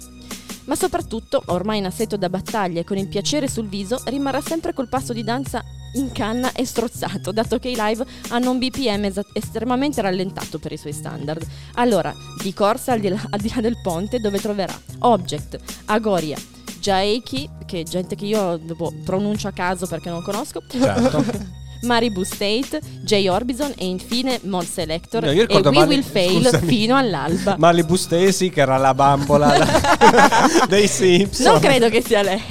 Ma 0.64 0.74
soprattutto, 0.74 1.42
ormai 1.46 1.78
in 1.78 1.86
assetto 1.86 2.16
da 2.16 2.28
battaglia 2.28 2.80
e 2.80 2.84
con 2.84 2.96
il 2.96 3.08
piacere 3.08 3.48
sul 3.48 3.68
viso, 3.68 4.00
rimarrà 4.06 4.40
sempre 4.40 4.72
col 4.72 4.88
passo 4.88 5.12
di 5.12 5.24
danza 5.24 5.64
in 5.94 6.12
canna 6.12 6.52
e 6.52 6.64
strozzato, 6.64 7.32
dato 7.32 7.58
che 7.58 7.68
i 7.68 7.76
live 7.76 8.04
hanno 8.28 8.50
un 8.50 8.58
BPM 8.58 9.04
esa- 9.04 9.24
estremamente 9.32 10.00
rallentato 10.00 10.58
per 10.58 10.72
i 10.72 10.76
suoi 10.76 10.92
standard. 10.92 11.44
Allora, 11.74 12.14
di 12.40 12.52
corsa 12.54 12.92
al 12.92 13.00
di 13.00 13.08
là, 13.08 13.22
al 13.30 13.40
di 13.40 13.50
là 13.54 13.60
del 13.60 13.80
ponte, 13.82 14.18
dove 14.18 14.38
troverà 14.38 14.78
Object, 15.00 15.58
Agoria, 15.86 16.38
Jaeki, 16.80 17.48
che 17.66 17.80
è 17.80 17.82
gente 17.84 18.14
che 18.14 18.24
io 18.24 18.56
dopo 18.56 18.92
pronuncio 19.04 19.48
a 19.48 19.52
caso 19.52 19.86
perché 19.86 20.08
non 20.08 20.22
conosco, 20.22 20.62
certo. 20.68 21.60
Maribu 21.82 22.22
State, 22.24 22.80
J 23.02 23.26
Orbison 23.28 23.72
e 23.76 23.86
infine 23.86 24.38
Mod 24.44 24.64
Selector 24.64 25.24
No, 25.24 25.30
e 25.30 25.46
We 25.48 25.70
Mali- 25.70 25.88
Will 25.88 26.02
Fail 26.02 26.42
scusami. 26.44 26.66
fino 26.66 26.96
all'alba. 26.96 27.56
Malibu 27.58 27.96
Stacy 27.96 28.50
che 28.50 28.60
era 28.60 28.76
la 28.76 28.94
bambola 28.94 29.52
dei 30.68 30.86
Simpson. 30.88 31.52
Non 31.52 31.60
credo 31.60 31.88
che 31.88 32.02
sia 32.02 32.22
lei. 32.22 32.42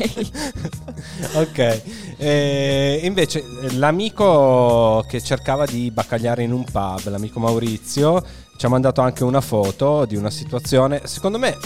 ok. 1.34 1.82
E 2.18 3.00
invece 3.04 3.44
l'amico 3.72 5.04
che 5.08 5.22
cercava 5.22 5.66
di 5.66 5.90
baccagliare 5.92 6.44
in 6.44 6.52
un 6.52 6.64
pub, 6.64 7.10
l'amico 7.10 7.40
Maurizio, 7.40 8.24
ci 8.58 8.66
ha 8.66 8.70
mandato 8.70 9.02
anche 9.02 9.24
una 9.24 9.42
foto 9.42 10.06
di 10.06 10.16
una 10.16 10.30
situazione. 10.30 11.02
Secondo 11.06 11.40
me, 11.40 11.58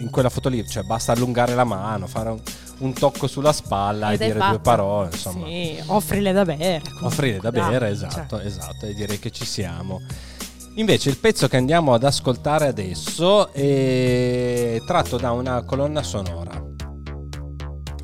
in 0.00 0.08
quella 0.10 0.30
foto 0.30 0.48
lì, 0.48 0.66
cioè, 0.66 0.82
basta 0.84 1.12
allungare 1.12 1.54
la 1.54 1.64
mano, 1.64 2.06
fare 2.06 2.30
un, 2.30 2.40
un 2.78 2.92
tocco 2.92 3.26
sulla 3.26 3.52
spalla 3.52 4.12
Ed 4.12 4.20
e 4.20 4.26
dire 4.26 4.38
due 4.38 4.42
fatta. 4.48 4.58
parole. 4.58 5.08
Insomma, 5.12 5.46
Sì, 5.46 5.78
offrile 5.86 6.32
da 6.32 6.44
bere. 6.44 6.80
comunque, 6.82 7.06
offrire 7.06 7.38
da 7.38 7.50
bere, 7.50 7.78
cioè. 7.78 7.88
esatto, 7.90 8.38
esatto, 8.40 8.86
e 8.86 8.94
direi 8.94 9.18
che 9.18 9.30
ci 9.30 9.44
siamo. 9.44 10.00
Invece 10.74 11.08
il 11.08 11.16
pezzo 11.16 11.48
che 11.48 11.56
andiamo 11.56 11.94
ad 11.94 12.04
ascoltare 12.04 12.66
adesso 12.66 13.50
è 13.52 14.76
tratto 14.86 15.16
da 15.16 15.30
una 15.32 15.62
colonna 15.64 16.02
sonora. 16.02 16.62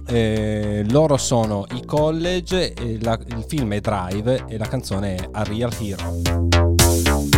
Eh, 0.07 0.85
loro 0.89 1.17
sono 1.19 1.65
i 1.75 1.85
college, 1.85 2.75
la- 3.01 3.19
il 3.27 3.45
film 3.47 3.75
è 3.75 3.81
Drive 3.81 4.45
e 4.49 4.57
la 4.59 4.67
canzone 4.69 5.15
è 5.17 5.29
A 5.33 5.43
Real 5.45 5.73
Hero. 5.79 7.32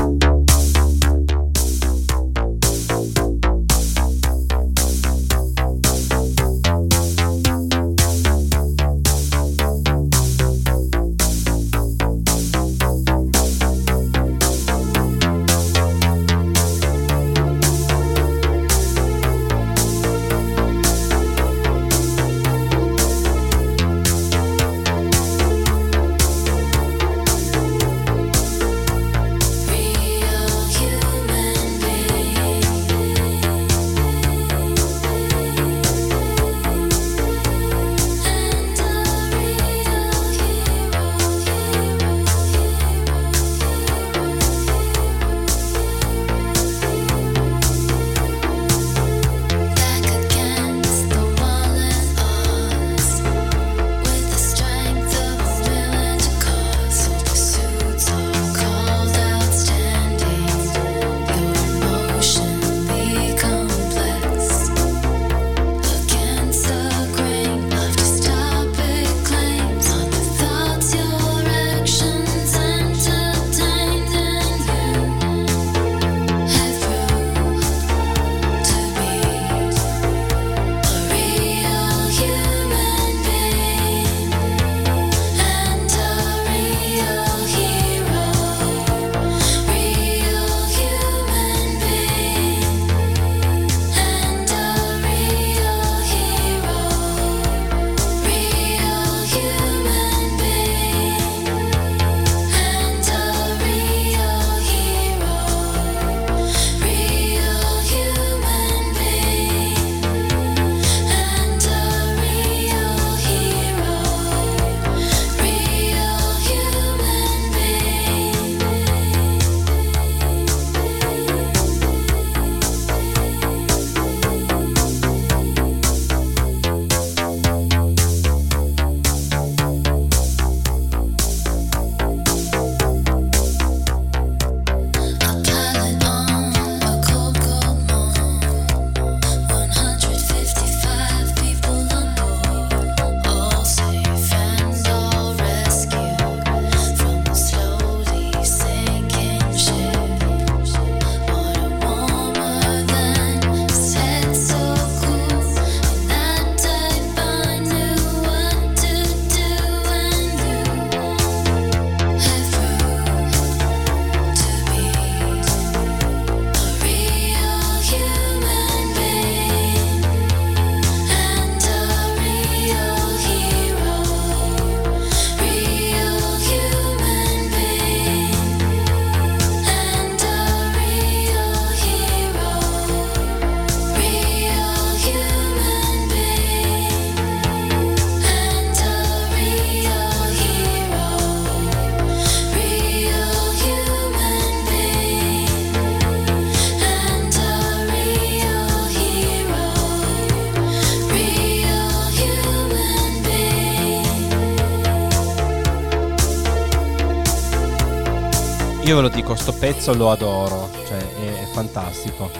Dico, 209.25 209.37
sto 209.37 209.55
pezzo 209.55 209.95
lo 209.95 210.11
adoro, 210.11 210.69
cioè 210.87 210.99
è, 210.99 211.45
è 211.45 211.47
fantastico. 211.55 212.31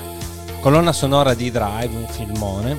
Colonna 0.61 0.93
sonora 0.93 1.33
di 1.33 1.51
Drive, 1.51 1.97
un 1.97 2.07
filmone 2.07 2.79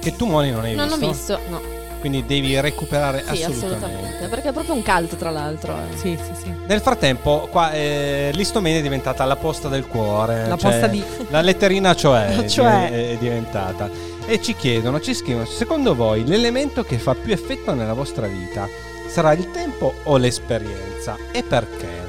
che 0.00 0.16
tu 0.16 0.24
Moni 0.24 0.50
non 0.50 0.64
hai 0.64 0.74
Non 0.74 0.88
visto. 0.88 1.04
ho 1.04 1.08
visto, 1.10 1.38
no. 1.50 1.60
Quindi 2.00 2.24
devi 2.24 2.58
recuperare 2.58 3.18
Sì, 3.22 3.42
assolutamente. 3.42 3.76
assolutamente. 3.84 4.28
Perché 4.28 4.48
è 4.48 4.52
proprio 4.52 4.74
un 4.74 4.82
cult, 4.82 5.16
tra 5.16 5.28
l'altro. 5.30 5.74
eh. 5.76 5.94
Sì, 5.98 6.18
sì, 6.22 6.42
sì. 6.42 6.54
Nel 6.66 6.80
frattempo, 6.80 7.46
qua 7.50 7.72
eh, 7.72 8.30
l'istomenia 8.32 8.78
è 8.78 8.82
diventata 8.82 9.26
la 9.26 9.36
posta 9.36 9.68
del 9.68 9.86
cuore. 9.88 10.46
La 10.48 10.56
cioè, 10.56 10.70
posta 10.70 10.86
di- 10.86 11.04
La 11.28 11.42
letterina 11.42 11.94
cioè, 11.94 12.38
è 12.40 12.46
Cioè. 12.48 12.88
di- 12.88 12.96
è 13.12 13.16
diventata. 13.18 13.90
E 14.24 14.40
ci 14.40 14.54
chiedono, 14.56 15.00
ci 15.00 15.12
scrivono, 15.12 15.44
secondo 15.44 15.94
voi 15.94 16.24
l'elemento 16.24 16.82
che 16.82 16.96
fa 16.96 17.14
più 17.14 17.34
effetto 17.34 17.74
nella 17.74 17.92
vostra 17.92 18.26
vita 18.26 18.66
sarà 19.06 19.32
il 19.34 19.50
tempo 19.50 19.92
o 20.04 20.16
l'esperienza? 20.16 21.18
E 21.30 21.42
perché? 21.42 22.03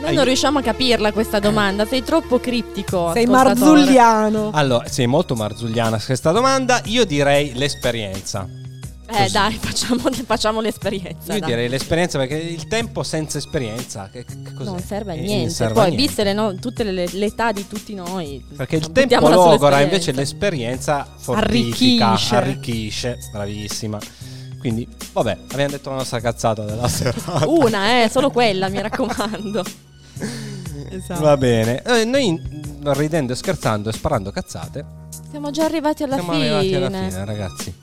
Noi 0.00 0.14
non 0.14 0.24
riusciamo 0.24 0.58
a 0.58 0.62
capirla 0.62 1.12
questa 1.12 1.38
domanda, 1.38 1.86
sei 1.86 2.02
troppo 2.02 2.40
criptico. 2.40 3.12
Sei 3.12 3.26
marzulliano. 3.26 4.50
Allora, 4.52 4.88
sei 4.88 5.06
molto 5.06 5.34
marzulliana 5.34 6.00
questa 6.02 6.30
domanda, 6.32 6.80
io 6.86 7.04
direi 7.04 7.52
l'esperienza. 7.54 8.48
Eh 9.12 9.22
Così. 9.22 9.32
dai, 9.32 9.54
facciamo, 9.60 10.02
facciamo 10.24 10.60
l'esperienza. 10.60 11.34
Io 11.34 11.40
dai. 11.40 11.48
direi 11.50 11.68
l'esperienza 11.68 12.16
perché 12.18 12.36
il 12.36 12.66
tempo 12.68 13.02
senza 13.02 13.38
esperienza 13.38 14.08
che, 14.10 14.24
che 14.24 14.52
cos'è? 14.54 14.70
Non 14.70 14.80
serve 14.80 15.12
a 15.12 15.14
Eh, 15.16 15.20
niente. 15.20 15.50
serve 15.50 15.72
a 15.72 15.74
Poi, 15.74 15.86
niente. 15.90 16.06
viste 16.06 16.24
le 16.24 16.32
no- 16.32 16.54
tutte 16.54 16.84
le, 16.84 17.06
l'età 17.12 17.50
di 17.52 17.66
tutti 17.68 17.92
noi. 17.94 18.42
Perché 18.56 18.76
il 18.76 18.92
tempo 18.92 19.28
logora 19.28 19.80
invece 19.80 20.12
l'esperienza 20.12 21.06
fortifica, 21.18 22.06
Arricchisce. 22.10 22.36
arricchisce, 22.36 23.18
bravissima. 23.32 23.98
Quindi, 24.60 24.86
vabbè, 25.12 25.38
abbiamo 25.52 25.70
detto 25.70 25.90
la 25.90 25.96
nostra 25.96 26.20
cazzata 26.20 26.62
della 26.64 26.86
serata. 26.88 27.48
Una, 27.48 28.02
eh, 28.04 28.08
solo 28.08 28.30
quella, 28.30 28.68
mi 28.68 28.80
raccomando. 28.80 29.64
Esatto. 30.92 31.20
Va 31.20 31.36
bene. 31.36 31.82
Eh, 31.82 32.04
noi 32.04 32.36
ridendo 32.82 33.32
e 33.32 33.36
scherzando 33.36 33.90
e 33.90 33.92
sparando 33.92 34.30
cazzate, 34.32 34.84
Siamo 35.30 35.50
già 35.52 35.64
arrivati 35.64 36.02
alla 36.02 36.14
siamo 36.14 36.32
fine. 36.32 36.48
arrivati 36.48 36.74
alla 36.74 37.08
fine, 37.08 37.24
ragazzi. 37.24 37.74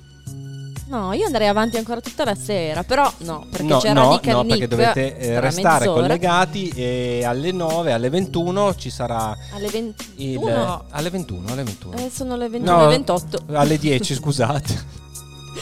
No, 0.89 1.11
io 1.13 1.25
andrei 1.25 1.47
avanti 1.47 1.75
ancora 1.77 1.99
tutta 1.99 2.23
la 2.23 2.35
sera, 2.35 2.83
però 2.83 3.11
no, 3.19 3.45
perché 3.49 3.63
no, 3.67 3.77
c'è 3.79 3.91
no, 3.93 4.09
Radical 4.11 4.33
no, 4.35 4.41
Nick 4.43 4.57
perché 4.57 4.67
dovete 4.67 5.17
eh, 5.17 5.39
restare 5.41 5.79
mezz'ora. 5.85 6.01
collegati 6.01 6.69
e 6.69 7.23
alle 7.25 7.51
9, 7.51 7.91
alle 7.91 8.09
21 8.09 8.75
ci 8.75 8.89
sarà 8.89 9.35
Alle 9.53 9.67
21. 9.67 10.15
il 10.15 10.81
alle 10.89 11.09
21, 11.09 11.51
alle 11.51 11.63
21. 11.63 11.97
Eh, 11.97 12.09
sono 12.09 12.35
le 12.37 12.47
21 12.49 12.77
No, 12.77 12.83
e 12.85 12.87
28. 12.87 13.39
Alle 13.51 13.77
10, 13.77 14.13
scusate. 14.15 15.05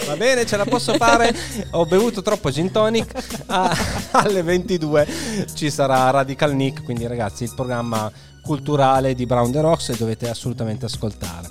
Va 0.05 0.15
bene, 0.15 0.45
ce 0.45 0.57
la 0.57 0.65
posso 0.65 0.93
fare. 0.95 1.33
Ho 1.71 1.85
bevuto 1.85 2.21
troppo 2.21 2.49
gin 2.51 2.71
tonic. 2.71 3.43
Ah, 3.47 3.75
alle 4.11 4.41
22 4.43 5.07
ci 5.53 5.69
sarà 5.69 6.09
Radical 6.09 6.53
Nick. 6.55 6.83
Quindi, 6.83 7.07
ragazzi, 7.07 7.43
il 7.43 7.53
programma 7.55 8.11
culturale 8.41 9.15
di 9.15 9.25
Brown 9.25 9.51
the 9.51 9.61
Rocks 9.61 9.89
e 9.89 9.95
dovete 9.97 10.29
assolutamente 10.29 10.85
ascoltare. 10.85 11.49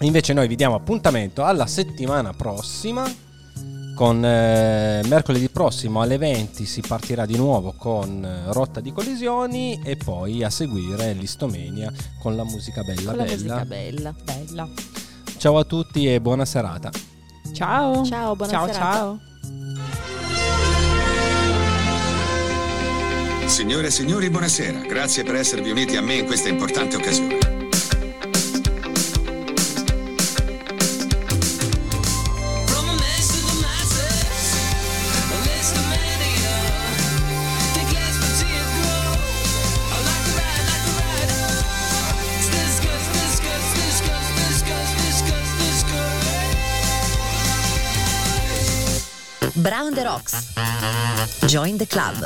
Invece, 0.00 0.32
noi 0.32 0.48
vi 0.48 0.56
diamo 0.56 0.74
appuntamento 0.74 1.44
alla 1.44 1.66
settimana 1.66 2.32
prossima. 2.32 3.30
Con 3.94 4.24
eh, 4.24 5.02
mercoledì 5.04 5.50
prossimo 5.50 6.00
alle 6.00 6.16
20 6.16 6.64
si 6.64 6.80
partirà 6.80 7.26
di 7.26 7.36
nuovo 7.36 7.74
con 7.76 8.24
eh, 8.24 8.50
Rotta 8.50 8.80
di 8.80 8.90
Collisioni 8.90 9.80
e 9.84 9.96
poi 9.96 10.42
a 10.42 10.48
seguire 10.48 11.12
l'Istomenia 11.12 11.92
con 12.18 12.34
la 12.34 12.42
musica 12.42 12.82
bella 12.82 13.10
Con 13.10 13.18
la 13.18 13.24
bella. 13.24 13.34
musica 13.34 13.64
bella. 13.66 14.14
Bella. 14.24 14.68
Ciao 15.42 15.58
a 15.58 15.64
tutti 15.64 16.06
e 16.06 16.20
buona 16.20 16.44
serata. 16.44 16.88
Ciao. 17.52 18.04
Ciao, 18.04 18.36
buona 18.36 18.52
ciao, 18.52 18.66
serata. 18.72 18.92
ciao. 18.92 19.20
Signore 23.46 23.88
e 23.88 23.90
signori, 23.90 24.30
buonasera. 24.30 24.82
Grazie 24.82 25.24
per 25.24 25.34
esservi 25.34 25.72
uniti 25.72 25.96
a 25.96 26.00
me 26.00 26.14
in 26.14 26.26
questa 26.26 26.48
importante 26.48 26.94
occasione. 26.94 27.51
Brown 49.62 49.94
the 49.94 50.02
Rocks. 50.02 50.52
Join 51.46 51.78
the 51.78 51.86
club. 51.86 52.16